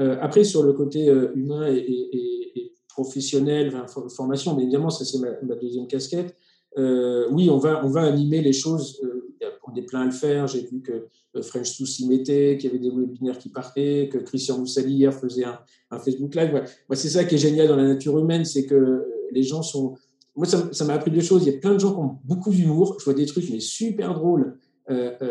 Euh, 0.00 0.16
après, 0.20 0.44
sur 0.44 0.62
le 0.62 0.72
côté 0.72 1.06
humain 1.34 1.66
et, 1.68 2.72
professionnel, 2.88 3.72
formation, 4.08 4.54
mais 4.54 4.62
évidemment, 4.62 4.88
ça, 4.88 5.04
c'est 5.04 5.18
ma, 5.18 5.54
deuxième 5.56 5.86
casquette. 5.86 6.36
Euh, 6.76 7.26
oui, 7.30 7.50
on 7.50 7.58
va, 7.58 7.84
on 7.84 7.88
va 7.88 8.02
animer 8.02 8.40
les 8.40 8.52
choses. 8.52 9.00
Euh, 9.04 9.30
on 9.66 9.74
est 9.74 9.82
plein 9.82 10.00
à 10.00 10.04
le 10.04 10.10
faire. 10.10 10.46
J'ai 10.46 10.62
vu 10.62 10.80
que 10.80 11.06
euh, 11.36 11.42
French 11.42 11.70
Sous 11.70 11.86
s'y 11.86 12.08
mettait, 12.08 12.56
qu'il 12.58 12.70
y 12.70 12.74
avait 12.74 12.82
des 12.82 12.90
webinaires 12.90 13.38
qui 13.38 13.48
partaient, 13.48 14.08
que 14.10 14.18
Christian 14.18 14.58
Moussali 14.58 14.94
hier 14.94 15.12
faisait 15.12 15.44
un, 15.44 15.58
Facebook 15.98 16.34
Live. 16.34 16.50
Moi, 16.52 16.96
c'est 16.96 17.08
ça 17.08 17.24
qui 17.24 17.36
est 17.36 17.38
génial 17.38 17.68
dans 17.68 17.76
la 17.76 17.86
nature 17.86 18.18
humaine, 18.18 18.44
c'est 18.44 18.66
que 18.66 19.04
les 19.30 19.44
gens 19.44 19.62
sont. 19.62 19.94
Moi, 20.34 20.46
ça 20.46 20.84
m'a 20.84 20.94
appris 20.94 21.12
deux 21.12 21.20
choses. 21.20 21.46
Il 21.46 21.52
y 21.52 21.56
a 21.56 21.58
plein 21.60 21.74
de 21.74 21.78
gens 21.78 21.92
qui 21.92 22.00
ont 22.00 22.18
beaucoup 22.24 22.50
d'humour. 22.50 22.96
Je 22.98 23.04
vois 23.04 23.14
des 23.14 23.26
trucs 23.26 23.48
mais 23.48 23.60
super 23.60 24.14
drôles 24.14 24.58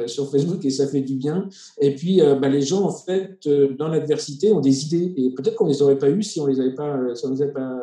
sur 0.08 0.32
Facebook 0.32 0.63
et 0.63 0.69
ça 0.69 0.88
fait 0.88 1.01
du 1.01 1.15
bien. 1.15 1.49
Et 1.82 1.93
puis, 1.93 2.21
bah, 2.39 2.47
les 2.47 2.62
gens, 2.62 2.84
en 2.84 2.93
fait, 2.93 3.45
dans 3.77 3.89
l'adversité, 3.89 4.53
ont 4.53 4.62
des 4.62 4.86
idées 4.86 5.13
et 5.17 5.32
peut-être 5.32 5.56
qu'on 5.56 5.67
les 5.67 5.82
aurait 5.82 5.97
pas 5.97 6.10
eues 6.10 6.23
si 6.23 6.39
on 6.39 6.47
les 6.47 6.62
avait 6.62 6.73
pas, 6.73 7.13
si 7.13 7.25
on 7.25 7.32
les 7.32 7.41
avait 7.41 7.51
pas, 7.51 7.82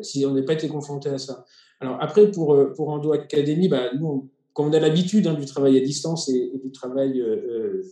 si 0.00 0.24
on 0.24 0.30
n'avait 0.30 0.46
pas 0.46 0.54
été 0.54 0.68
confronté 0.68 1.10
à 1.10 1.18
ça. 1.18 1.44
Alors 1.82 1.98
après, 2.00 2.30
pour, 2.30 2.54
euh, 2.54 2.72
pour 2.72 3.12
Academy, 3.12 3.68
bah, 3.68 3.92
nous, 3.98 4.30
comme 4.52 4.68
on 4.68 4.72
a 4.72 4.78
l'habitude 4.78 5.26
hein, 5.26 5.34
du 5.34 5.46
travail 5.46 5.76
à 5.76 5.80
distance 5.80 6.28
et, 6.28 6.52
du 6.62 6.70
travail 6.70 7.20
euh, 7.20 7.82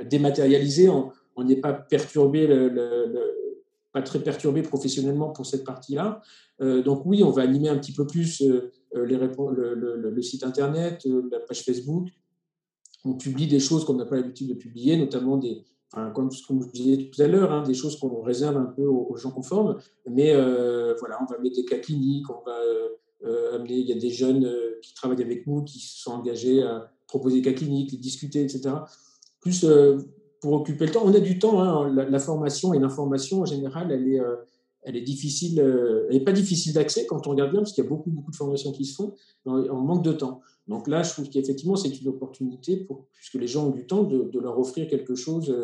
euh, 0.00 0.04
dématérialisé, 0.04 0.88
on 0.88 1.10
n'est 1.44 1.56
pas 1.56 1.72
perturbé, 1.72 2.46
pas 3.92 4.02
très 4.02 4.20
perturbé 4.20 4.62
professionnellement 4.62 5.30
pour 5.30 5.46
cette 5.46 5.64
partie-là. 5.64 6.22
donc 6.60 7.04
oui, 7.06 7.24
on 7.24 7.30
va 7.30 7.42
animer 7.42 7.68
un 7.68 7.78
petit 7.78 7.92
peu 7.92 8.06
plus 8.06 8.42
le, 8.92 10.22
site 10.22 10.44
internet, 10.44 11.06
la 11.30 11.40
page 11.40 11.62
Facebook. 11.62 12.08
On 13.04 13.14
publie 13.14 13.46
des 13.46 13.60
choses 13.60 13.84
qu'on 13.84 13.94
n'a 13.94 14.04
pas 14.04 14.16
l'habitude 14.16 14.48
de 14.48 14.54
publier, 14.54 14.96
notamment 14.96 15.38
des, 15.38 15.64
comme, 16.14 16.30
ce 16.30 16.46
que 16.46 16.54
je 16.60 16.72
disais 16.72 17.10
tout 17.10 17.22
à 17.22 17.26
l'heure, 17.26 17.52
hein, 17.52 17.62
des 17.62 17.74
choses 17.74 17.98
qu'on 17.98 18.22
réserve 18.22 18.56
un 18.56 18.66
peu 18.76 18.84
aux, 18.86 19.16
gens 19.16 19.30
conformes. 19.30 19.78
Mais 20.08 20.34
voilà, 20.34 21.18
on 21.20 21.32
va 21.32 21.38
mettre 21.38 21.56
des 21.56 21.64
cas 21.64 21.78
cliniques, 21.78 22.28
on 22.30 22.42
va 22.44 22.58
amener. 23.24 23.74
Il 23.74 23.86
y 23.86 23.92
a 23.92 23.96
des 23.96 24.10
jeunes 24.10 24.44
euh, 24.44 24.78
qui 24.82 24.94
travaillent 24.94 25.22
avec 25.22 25.46
nous, 25.46 25.62
qui 25.62 25.78
se 25.78 26.02
sont 26.02 26.12
engagés 26.12 26.62
à 26.62 26.90
proposer 27.06 27.40
des 27.40 27.42
cas 27.42 27.52
cliniques, 27.52 27.98
discuter, 28.00 28.42
etc. 28.42 28.70
Plus 29.40 29.64
euh, 29.64 29.98
pour 30.40 30.54
occuper 30.54 30.86
le 30.86 30.92
temps. 30.92 31.02
On 31.04 31.14
a 31.14 31.20
du 31.20 31.38
temps. 31.38 31.60
Hein. 31.60 31.92
La, 31.92 32.18
formation 32.18 32.72
et 32.74 32.78
l'information 32.78 33.40
en 33.40 33.44
général, 33.44 33.92
elle 33.92 34.08
est, 34.08 34.20
elle 34.82 34.96
est 34.96 35.02
difficile. 35.02 35.58
elle 35.58 36.16
n'est 36.16 36.24
pas 36.24 36.32
difficile 36.32 36.72
d'accès 36.72 37.06
quand 37.06 37.26
on 37.26 37.30
regarde 37.30 37.50
bien, 37.50 37.60
parce 37.60 37.72
qu'il 37.72 37.84
y 37.84 37.86
a 37.86 37.90
beaucoup, 37.90 38.10
beaucoup 38.10 38.30
de 38.30 38.36
formations 38.36 38.72
qui 38.72 38.86
se 38.86 38.94
font. 38.94 39.14
On 39.44 39.80
manque 39.80 40.02
de 40.02 40.12
temps. 40.12 40.40
Donc 40.66 40.88
là, 40.88 41.02
je 41.02 41.10
trouve 41.10 41.28
qu'effectivement, 41.28 41.76
c'est 41.76 42.00
une 42.00 42.08
opportunité, 42.08 42.78
pour, 42.78 43.06
puisque 43.12 43.34
les 43.34 43.46
gens 43.46 43.66
ont 43.66 43.70
du 43.70 43.86
temps, 43.86 44.04
de, 44.04 44.38
leur 44.38 44.58
offrir 44.58 44.88
quelque 44.88 45.14
chose 45.14 45.54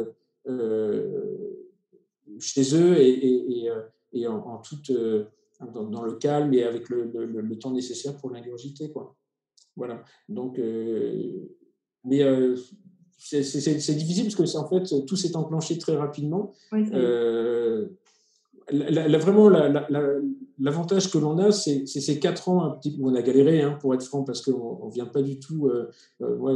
chez 2.39 2.75
eux 2.75 2.97
et, 2.99 4.27
en, 4.27 4.59
toute 4.59 4.93
dans, 5.61 6.03
le 6.03 6.13
calme 6.15 6.53
et 6.55 6.63
avec 6.63 6.89
le, 6.89 7.11
le, 7.15 7.59
temps 7.59 7.73
nécessaire 7.73 8.17
pour 8.17 8.31
l'ingurgiter. 8.31 8.91
Quoi. 8.91 9.17
Voilà. 9.77 10.03
Donc, 10.29 10.59
euh, 10.59 11.49
mais 12.05 12.23
euh, 12.23 12.57
c'est 13.19 13.95
difficile 13.95 14.25
parce 14.25 14.37
que 14.37 14.59
en 14.59 14.69
fait, 14.69 15.07
tout 15.07 15.17
s'est 15.17 15.37
enclenché 15.37 15.79
très 15.79 15.97
rapidement. 15.97 16.53
Euh, 16.73 17.87
vraiment, 18.71 19.49
l'avantage 20.59 21.11
que 21.11 21.19
l'on 21.19 21.39
a, 21.39 21.53
c'est 21.53 21.87
ces 21.87 22.19
quatre 22.19 22.49
ans, 22.49 22.65
un 22.65 22.71
petit, 22.71 22.97
où 22.99 23.11
on 23.11 23.15
a 23.15 23.23
galéré, 23.23 23.63
hein, 23.63 23.79
pour 23.81 23.95
être 23.95 24.05
franc, 24.05 24.23
parce 24.23 24.43
qu'on 24.43 24.87
ne 24.87 24.93
vient 24.93 25.07
pas 25.07 25.23
du 25.23 25.39
tout. 25.39 25.71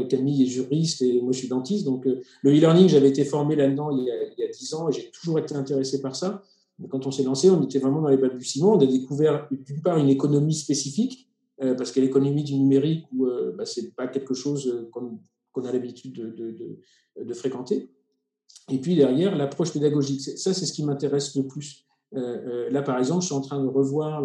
Camille 0.09 0.43
est 0.43 0.47
juriste 0.47 1.03
et 1.03 1.21
moi, 1.21 1.33
je 1.33 1.39
suis 1.39 1.49
dentiste. 1.49 1.85
Donc, 1.85 2.05
le 2.07 2.51
e-learning, 2.51 2.89
j'avais 2.89 3.09
été 3.09 3.25
formé 3.25 3.57
là-dedans 3.57 3.91
il, 3.91 4.01
il, 4.37 4.43
y 4.43 4.45
a 4.45 4.49
dix 4.49 4.75
ans 4.75 4.89
et 4.89 4.93
j'ai 4.93 5.11
toujours 5.11 5.39
été 5.39 5.55
intéressé 5.55 6.01
par 6.01 6.17
ça 6.17 6.43
quand 6.89 7.07
on 7.07 7.11
s'est 7.11 7.23
lancé, 7.23 7.51
on 7.51 7.63
était 7.63 7.79
vraiment 7.79 8.01
dans 8.01 8.09
les 8.09 8.17
balbutiements. 8.17 8.75
On 8.75 8.81
a 8.81 8.87
découvert 8.87 9.49
d'une 9.51 9.83
part 9.83 9.99
une 9.99 10.09
économie 10.09 10.55
spécifique, 10.55 11.29
euh, 11.63 11.75
parce 11.75 11.93
que 11.93 12.01
l'économie 12.01 12.43
du 12.43 12.55
numérique, 12.55 13.07
euh, 13.21 13.53
bah, 13.57 13.67
ce 13.67 13.81
n'est 13.81 13.89
pas 13.89 14.09
quelque 14.09 14.35
chose 14.35 14.67
euh, 14.67 14.91
qu'on 14.91 15.65
a 15.65 15.73
l'habitude 15.73 16.15
de, 16.15 17.35
fréquenter. 17.35 17.91
Et 18.71 18.79
puis 18.79 18.97
derrière, 18.97 19.37
l'approche 19.37 19.73
pédagogique. 19.73 20.21
Ça, 20.21 20.55
c'est 20.55 20.65
ce 20.65 20.73
qui 20.73 20.85
m'intéresse 20.85 21.37
le 21.37 21.47
plus. 21.47 21.85
là, 22.13 22.83
par 22.83 22.99
exemple, 22.99 23.23
je 23.23 23.27
suis 23.27 23.35
en 23.35 23.41
train 23.41 23.63
de 23.63 23.69
revoir, 23.69 24.25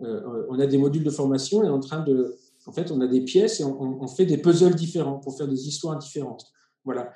on 0.00 0.58
a 0.58 0.66
des 0.66 0.78
modules 0.78 1.04
de 1.04 1.10
formation 1.10 1.64
et 1.64 1.68
en 1.68 1.80
train 1.80 2.04
de, 2.04 2.36
en 2.66 2.72
fait, 2.72 2.90
on 2.90 3.00
a 3.00 3.06
des 3.06 3.22
pièces 3.22 3.60
et 3.60 3.64
on 3.64 4.06
fait 4.06 4.26
des 4.26 4.38
puzzles 4.38 4.74
différents 4.74 5.18
pour 5.18 5.36
faire 5.36 5.48
des 5.48 5.68
histoires 5.68 5.96
différentes. 5.98 6.44
Voilà, 6.88 7.12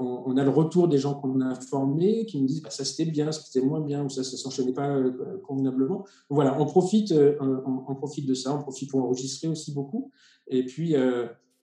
on, 0.00 0.36
a 0.36 0.42
le 0.42 0.50
retour 0.50 0.88
des 0.88 0.98
gens 0.98 1.14
qu'on 1.14 1.40
a 1.40 1.54
formés 1.54 2.26
qui 2.26 2.40
nous 2.40 2.46
disent 2.46 2.60
bah, 2.60 2.70
ça 2.70 2.84
c'était 2.84 3.08
bien, 3.08 3.30
ça 3.30 3.40
c'était 3.42 3.64
moins 3.64 3.80
bien, 3.80 4.04
ou 4.04 4.10
ça 4.10 4.22
ne 4.22 4.24
s'enchaînait 4.24 4.72
pas 4.72 4.98
convenablement. 5.46 6.04
Voilà, 6.28 6.60
on 6.60 6.66
profite, 6.66 7.14
on, 7.40 7.94
profite 7.94 8.26
de 8.26 8.34
ça, 8.34 8.54
on 8.54 8.62
profite 8.62 8.90
pour 8.90 9.00
enregistrer 9.04 9.48
aussi 9.48 9.72
beaucoup, 9.72 10.10
et 10.48 10.64
puis, 10.64 10.94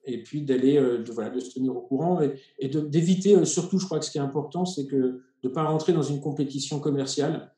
et 0.06 0.24
puis 0.24 0.44
d'aller, 0.44 0.76
de, 0.76 1.12
voilà, 1.12 1.30
de 1.30 1.40
se 1.40 1.54
tenir 1.54 1.76
au 1.76 1.82
courant 1.82 2.22
et, 2.22 2.68
d'éviter, 2.70 3.44
surtout, 3.44 3.78
je 3.78 3.86
crois 3.86 4.00
que 4.00 4.06
ce 4.06 4.12
qui 4.12 4.18
est 4.18 4.22
important, 4.22 4.66
c'est 4.66 4.88
que 4.88 4.96
de 4.96 5.22
ne 5.44 5.50
pas 5.50 5.64
rentrer 5.64 5.92
dans 5.94 6.02
une 6.02 6.22
compétition 6.22 6.80
commerciale. 6.80 7.52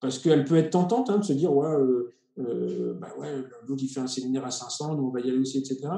parce 0.00 0.18
qu'elle 0.18 0.44
peut 0.44 0.56
être 0.56 0.70
tentante 0.70 1.10
hein, 1.10 1.18
de 1.18 1.24
se 1.24 1.32
dire 1.32 1.54
ouais, 1.54 1.76
euh, 2.40 2.94
bah 2.94 3.12
ouais, 3.18 3.28
l'autre 3.66 3.82
il 3.82 3.88
fait 3.88 4.00
un 4.00 4.06
séminaire 4.06 4.44
à 4.44 4.50
500, 4.50 4.96
nous 4.96 5.04
on 5.04 5.10
va 5.10 5.20
y 5.20 5.28
aller 5.28 5.38
aussi, 5.38 5.58
etc. 5.58 5.88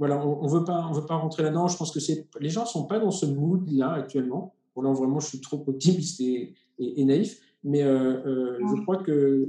Voilà, 0.00 0.26
on 0.26 0.42
ne 0.42 0.48
veut 0.48 0.64
pas, 0.64 0.86
on 0.88 0.94
veut 0.94 1.04
pas 1.04 1.16
rentrer 1.16 1.42
là-dedans. 1.42 1.68
Je 1.68 1.76
pense 1.76 1.92
que 1.92 2.00
c'est, 2.00 2.26
les 2.40 2.48
gens 2.48 2.64
sont 2.64 2.86
pas 2.86 2.98
dans 2.98 3.10
ce 3.10 3.26
mood-là 3.26 3.92
actuellement. 3.92 4.54
Bon 4.74 4.80
là 4.80 4.90
vraiment, 4.92 5.20
je 5.20 5.28
suis 5.28 5.42
trop 5.42 5.62
optimiste 5.66 6.22
et, 6.22 6.54
et, 6.78 7.04
naïf, 7.04 7.38
mais 7.64 7.82
euh, 7.82 8.24
euh, 8.24 8.58
je 8.60 8.80
crois 8.80 8.96
que 8.96 9.46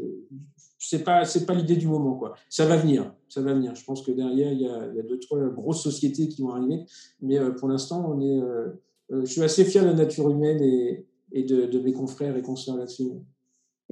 c'est 0.77 1.05
pas, 1.05 1.23
c'est 1.23 1.45
pas 1.45 1.53
l'idée 1.53 1.77
du 1.77 1.87
moment 1.87 2.15
quoi. 2.15 2.33
Ça 2.49 2.65
va 2.65 2.75
venir, 2.75 3.13
ça 3.29 3.41
va 3.41 3.53
venir. 3.53 3.75
Je 3.75 3.85
pense 3.85 4.01
que 4.01 4.11
derrière 4.11 4.51
il 4.51 4.59
y 4.59 4.67
a, 4.67 4.87
il 4.91 4.97
y 4.97 4.99
a 4.99 5.03
deux 5.03 5.19
trois 5.19 5.39
grosses 5.47 5.83
sociétés 5.83 6.27
qui 6.27 6.41
vont 6.41 6.49
arriver, 6.49 6.81
mais 7.21 7.39
pour 7.57 7.69
l'instant 7.69 8.03
on 8.13 8.19
est, 8.19 8.41
je 9.09 9.31
suis 9.31 9.43
assez 9.43 9.63
fier 9.63 9.83
de 9.83 9.89
la 9.89 9.93
nature 9.93 10.29
humaine 10.29 10.61
et, 10.61 11.05
et 11.31 11.43
de, 11.43 11.65
de 11.65 11.79
mes 11.79 11.93
confrères 11.93 12.35
et 12.35 12.41
consoeurs 12.41 12.75
là-dessus. 12.75 13.11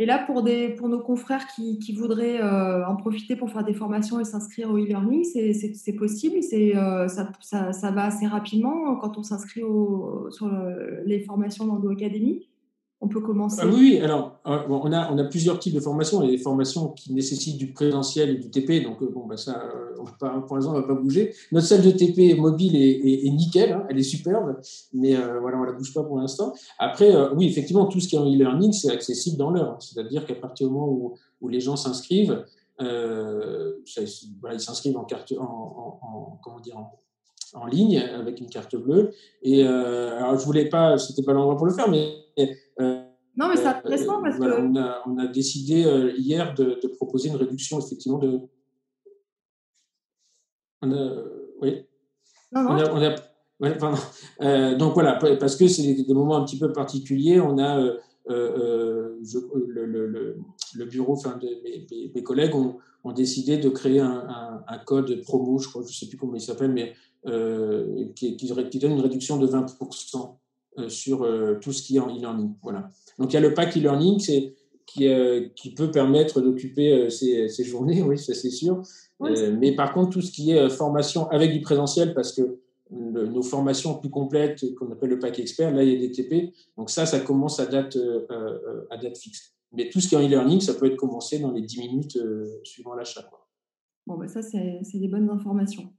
Et 0.01 0.05
là, 0.05 0.17
pour, 0.17 0.43
nos 0.43 0.99
confrères 1.01 1.45
qui, 1.47 1.93
voudraient 1.93 2.41
euh, 2.41 2.87
en 2.87 2.95
profiter 2.95 3.35
pour 3.35 3.51
faire 3.51 3.65
des 3.65 3.73
formations 3.73 4.19
et 4.19 4.23
s'inscrire 4.23 4.71
au 4.71 4.77
e-learning, 4.77 5.25
c'est 5.25 5.93
possible 5.93 6.39
euh, 6.53 7.07
ça, 7.09 7.29
ça, 7.41 7.91
va 7.91 8.05
assez 8.05 8.25
rapidement 8.25 8.95
quand 8.95 9.17
on 9.17 9.23
s'inscrit 9.23 9.61
sur 10.31 10.49
les 11.05 11.19
formations 11.19 11.65
dans 11.65 11.89
Academy 11.89 12.47
on 13.01 13.07
peut 13.07 13.21
commencer 13.21 13.61
ah 13.61 13.67
Oui, 13.67 13.99
alors 14.01 14.39
euh, 14.45 14.59
on, 14.67 14.91
a, 14.91 15.09
on 15.11 15.17
a 15.17 15.23
plusieurs 15.23 15.57
types 15.57 15.73
de 15.73 15.79
formations. 15.79 16.21
Il 16.21 16.25
y 16.25 16.33
a 16.33 16.35
des 16.35 16.43
formations 16.43 16.89
qui 16.89 17.13
nécessitent 17.13 17.57
du 17.57 17.71
présentiel 17.71 18.31
et 18.31 18.35
du 18.35 18.49
TP, 18.49 18.83
donc 18.83 19.01
euh, 19.01 19.09
bon, 19.09 19.25
bah, 19.25 19.37
ça, 19.37 19.63
euh, 19.73 20.41
pour 20.41 20.57
l'instant, 20.57 20.73
on 20.73 20.75
ne 20.75 20.81
va 20.81 20.87
pas 20.87 20.95
bouger. 20.95 21.33
Notre 21.53 21.67
salle 21.67 21.81
de 21.81 21.91
TP 21.91 22.37
mobile 22.37 22.75
est, 22.75 23.29
nickel, 23.29 23.71
hein, 23.71 23.85
elle 23.89 23.97
est 23.99 24.03
superbe, 24.03 24.57
mais 24.93 25.15
voilà, 25.15 25.57
on 25.57 25.61
ne 25.61 25.67
la 25.67 25.71
bouge 25.71 25.93
pas 25.93 26.03
pour 26.03 26.17
l'instant. 26.17 26.53
Après, 26.77 27.09
oui, 27.35 27.47
effectivement, 27.47 27.85
tout 27.85 28.01
ce 28.01 28.07
qui 28.09 28.15
est 28.15 28.19
en 28.19 28.25
e-learning, 28.25 28.73
c'est 28.73 28.91
accessible 28.91 29.37
dans 29.37 29.51
l'heure. 29.51 29.77
C'est-à-dire 29.79 30.25
qu'à 30.25 30.35
partir 30.35 30.67
du 30.67 30.73
moment 30.73 30.89
où, 30.89 31.13
où 31.41 31.47
les 31.47 31.61
gens 31.61 31.77
s'inscrivent, 31.77 32.43
ils 32.81 33.75
s'inscrivent 34.57 34.97
en 34.97 35.07
en, 35.37 35.99
en, 36.01 36.39
comment 36.43 36.59
dire, 36.59 36.77
en, 37.53 37.65
ligne 37.65 37.97
avec 37.97 38.41
une 38.41 38.49
carte 38.49 38.75
bleue. 38.75 39.11
Et 39.41 39.63
alors, 39.63 40.37
je 40.37 40.45
voulais 40.45 40.67
pas, 40.67 40.97
c'était 40.97 41.23
pas 41.23 41.33
l'endroit 41.33 41.55
pour 41.55 41.65
le 41.65 41.73
faire, 41.73 41.89
mais 41.89 42.25
non, 43.39 43.47
mais 43.47 43.55
c'est 43.55 43.67
intéressant 43.67 44.21
parce 44.21 44.37
que. 44.37 44.61
On 44.61 44.75
a, 44.75 45.01
on 45.05 45.17
a 45.17 45.25
décidé 45.27 45.85
euh, 45.85 46.11
hier 46.17 46.53
de, 46.55 46.77
de, 46.83 46.87
proposer 46.89 47.29
une 47.29 47.37
réduction, 47.37 47.79
effectivement, 47.79 48.17
de. 48.17 48.41
On 50.81 50.91
a, 50.91 51.23
oui. 51.61 51.85
Non, 52.51 52.63
non. 52.63 52.83
On 52.91 53.01
a, 53.01 53.15
ouais, 53.61 53.77
pardon. 53.77 53.97
Euh, 54.41 54.75
donc 54.75 54.93
voilà, 54.93 55.13
parce 55.39 55.55
que 55.55 55.69
c'est 55.69 55.93
des 55.93 56.13
moments 56.13 56.35
un 56.35 56.43
petit 56.43 56.59
peu 56.59 56.73
particuliers, 56.73 57.39
on 57.39 57.57
a. 57.57 57.79
Euh, 57.79 57.97
euh 58.29 59.15
je, 59.23 59.39
le, 59.67 59.85
le, 59.85 60.37
le, 60.75 60.85
bureau, 60.85 61.13
enfin, 61.13 61.37
de, 61.41 61.47
mes, 61.63 62.11
mes, 62.13 62.23
collègues 62.23 62.55
ont, 62.55 62.77
ont, 63.05 63.11
décidé 63.13 63.57
de 63.57 63.69
créer 63.69 64.01
un, 64.01 64.27
un, 64.29 64.63
un, 64.67 64.77
code 64.79 65.21
promo, 65.21 65.59
je 65.59 65.67
crois, 65.69 65.81
je 65.81 65.87
ne 65.87 65.93
sais 65.93 66.07
plus 66.07 66.17
comment 66.17 66.35
il 66.35 66.41
s'appelle, 66.41 66.71
mais 66.71 66.93
qui, 68.15 68.35
qui, 68.35 68.69
qui, 68.69 68.79
donne 68.79 68.91
une 68.91 69.01
réduction 69.01 69.37
de 69.37 69.47
20% 69.47 70.35
sur 70.87 71.27
tout 71.61 71.71
ce 71.71 71.81
qui 71.81 71.97
est 71.97 71.99
en 71.99 72.15
e-learning. 72.15 72.53
Voilà. 72.63 72.91
Donc 73.17 73.31
il 73.31 73.33
y 73.33 73.37
a 73.37 73.41
le 73.41 73.53
pack 73.53 73.75
e-learning 73.77 74.19
qui, 74.85 75.07
euh, 75.07 75.47
qui 75.55 75.73
peut 75.73 75.91
permettre 75.91 76.41
d'occuper 76.41 76.93
euh, 76.93 77.09
ces, 77.09 77.47
ces, 77.49 77.63
journées, 77.63 78.01
oui, 78.07 78.17
ça 78.17 78.33
c'est 78.33 78.49
sûr. 78.49 78.81
Euh, 79.21 79.55
mais 79.59 79.75
par 79.75 79.93
contre, 79.93 80.11
tout 80.11 80.21
ce 80.21 80.31
qui 80.31 80.51
est 80.51 80.69
formation 80.69 81.27
avec 81.29 81.51
du 81.51 81.61
présentiel, 81.61 82.13
parce 82.13 82.31
que 82.31 82.59
nos 82.91 83.43
formations 83.43 83.99
plus 83.99 84.09
complètes, 84.09 84.73
qu'on 84.75 84.91
appelle 84.91 85.11
le 85.11 85.19
pack 85.19 85.37
expert, 85.37 85.71
là 85.71 85.83
il 85.83 85.93
y 85.93 85.95
a 85.95 85.99
des 85.99 86.11
TP. 86.11 86.53
Donc 86.75 86.89
ça, 86.89 87.05
ça 87.05 87.19
commence 87.19 87.59
à 87.59 87.67
date, 87.67 87.97
à 88.89 88.97
date 88.97 89.15
fixe. 89.15 89.53
Mais 89.73 89.89
tout 89.89 89.99
ce 89.99 90.07
qui 90.07 90.15
est 90.15 90.17
en 90.17 90.25
e-learning, 90.25 90.59
ça 90.59 90.73
peut 90.73 90.87
être 90.87 90.95
commencé 90.95 91.37
dans 91.37 91.51
les 91.51 91.61
10 91.61 91.79
minutes 91.81 92.17
suivant 92.63 92.95
l'achat. 92.95 93.29
Bon, 94.07 94.17
bah 94.17 94.27
ça, 94.27 94.41
c'est 94.41 94.97
des 94.97 95.07
bonnes 95.07 95.29
informations. 95.29 95.93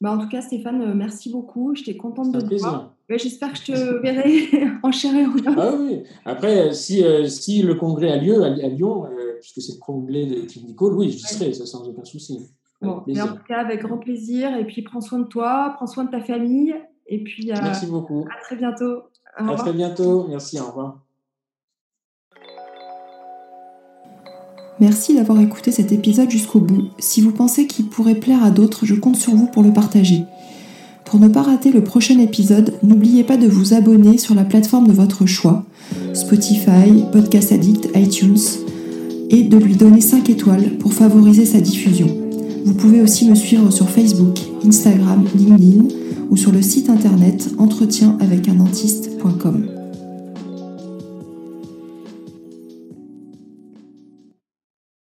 Bah, 0.00 0.12
en 0.12 0.18
tout 0.18 0.28
cas, 0.28 0.40
Stéphane, 0.40 0.80
euh, 0.82 0.94
merci 0.94 1.30
beaucoup. 1.30 1.74
J'étais 1.74 1.96
contente 1.96 2.32
de 2.32 2.40
te 2.40 2.54
voir. 2.54 2.94
J'espère 3.18 3.52
que 3.52 3.58
je 3.58 3.72
te 3.72 4.02
verrai 4.02 4.68
en 4.82 4.92
chair 4.92 5.14
et 5.14 5.26
en 5.26 5.54
Ah 5.58 5.74
oui. 5.78 6.02
Après, 6.24 6.72
si, 6.72 7.04
euh, 7.04 7.26
si 7.26 7.62
le 7.62 7.74
congrès 7.74 8.12
a 8.12 8.16
lieu 8.16 8.42
à, 8.42 8.50
Lyon, 8.50 9.06
euh, 9.06 9.38
puisque 9.40 9.60
c'est 9.60 9.74
le 9.74 9.80
congrès 9.80 10.26
des 10.26 10.46
clinicaux, 10.46 10.92
oui, 10.94 11.10
j'y 11.10 11.18
serai, 11.20 11.52
ça 11.52 11.66
sans 11.66 11.88
aucun 11.88 12.04
souci. 12.04 12.48
Bon, 12.80 13.02
mais 13.06 13.20
en 13.20 13.28
tout 13.28 13.42
cas, 13.46 13.58
avec 13.58 13.82
grand 13.82 13.98
plaisir. 13.98 14.56
Et 14.56 14.64
puis, 14.64 14.82
prends 14.82 15.00
soin 15.00 15.18
de 15.18 15.26
toi, 15.26 15.72
prends 15.76 15.86
soin 15.86 16.04
de 16.04 16.10
ta 16.10 16.20
famille. 16.20 16.74
Et 17.06 17.22
puis, 17.22 17.46
merci 17.48 17.86
beaucoup. 17.86 18.26
À 18.30 18.40
très 18.42 18.56
bientôt. 18.56 19.02
à 19.36 19.54
très 19.54 19.72
bientôt. 19.72 20.26
Merci. 20.28 20.60
Au 20.60 20.66
revoir. 20.66 21.00
Merci 24.80 25.14
d'avoir 25.14 25.38
écouté 25.40 25.72
cet 25.72 25.92
épisode 25.92 26.30
jusqu'au 26.30 26.58
bout. 26.58 26.88
Si 26.98 27.20
vous 27.20 27.32
pensez 27.32 27.66
qu'il 27.66 27.88
pourrait 27.90 28.14
plaire 28.14 28.42
à 28.42 28.50
d'autres, 28.50 28.86
je 28.86 28.94
compte 28.94 29.16
sur 29.16 29.34
vous 29.34 29.46
pour 29.46 29.62
le 29.62 29.74
partager. 29.74 30.24
Pour 31.10 31.18
ne 31.18 31.26
pas 31.26 31.42
rater 31.42 31.72
le 31.72 31.82
prochain 31.82 32.20
épisode, 32.20 32.74
n'oubliez 32.84 33.24
pas 33.24 33.36
de 33.36 33.48
vous 33.48 33.74
abonner 33.74 34.16
sur 34.16 34.36
la 34.36 34.44
plateforme 34.44 34.86
de 34.86 34.92
votre 34.92 35.26
choix, 35.26 35.64
Spotify, 36.14 37.02
Podcast 37.10 37.50
Addict, 37.50 37.88
iTunes, 37.96 38.38
et 39.28 39.42
de 39.42 39.56
lui 39.56 39.74
donner 39.74 40.00
5 40.00 40.30
étoiles 40.30 40.78
pour 40.78 40.94
favoriser 40.94 41.46
sa 41.46 41.60
diffusion. 41.60 42.06
Vous 42.64 42.74
pouvez 42.74 43.00
aussi 43.00 43.28
me 43.28 43.34
suivre 43.34 43.72
sur 43.72 43.90
Facebook, 43.90 44.38
Instagram, 44.64 45.24
LinkedIn 45.34 45.88
ou 46.30 46.36
sur 46.36 46.52
le 46.52 46.62
site 46.62 46.88
internet 46.88 47.48
entretien 47.58 48.16
avec 48.20 48.48
un 48.48 48.54
dentiste.com. 48.54 49.79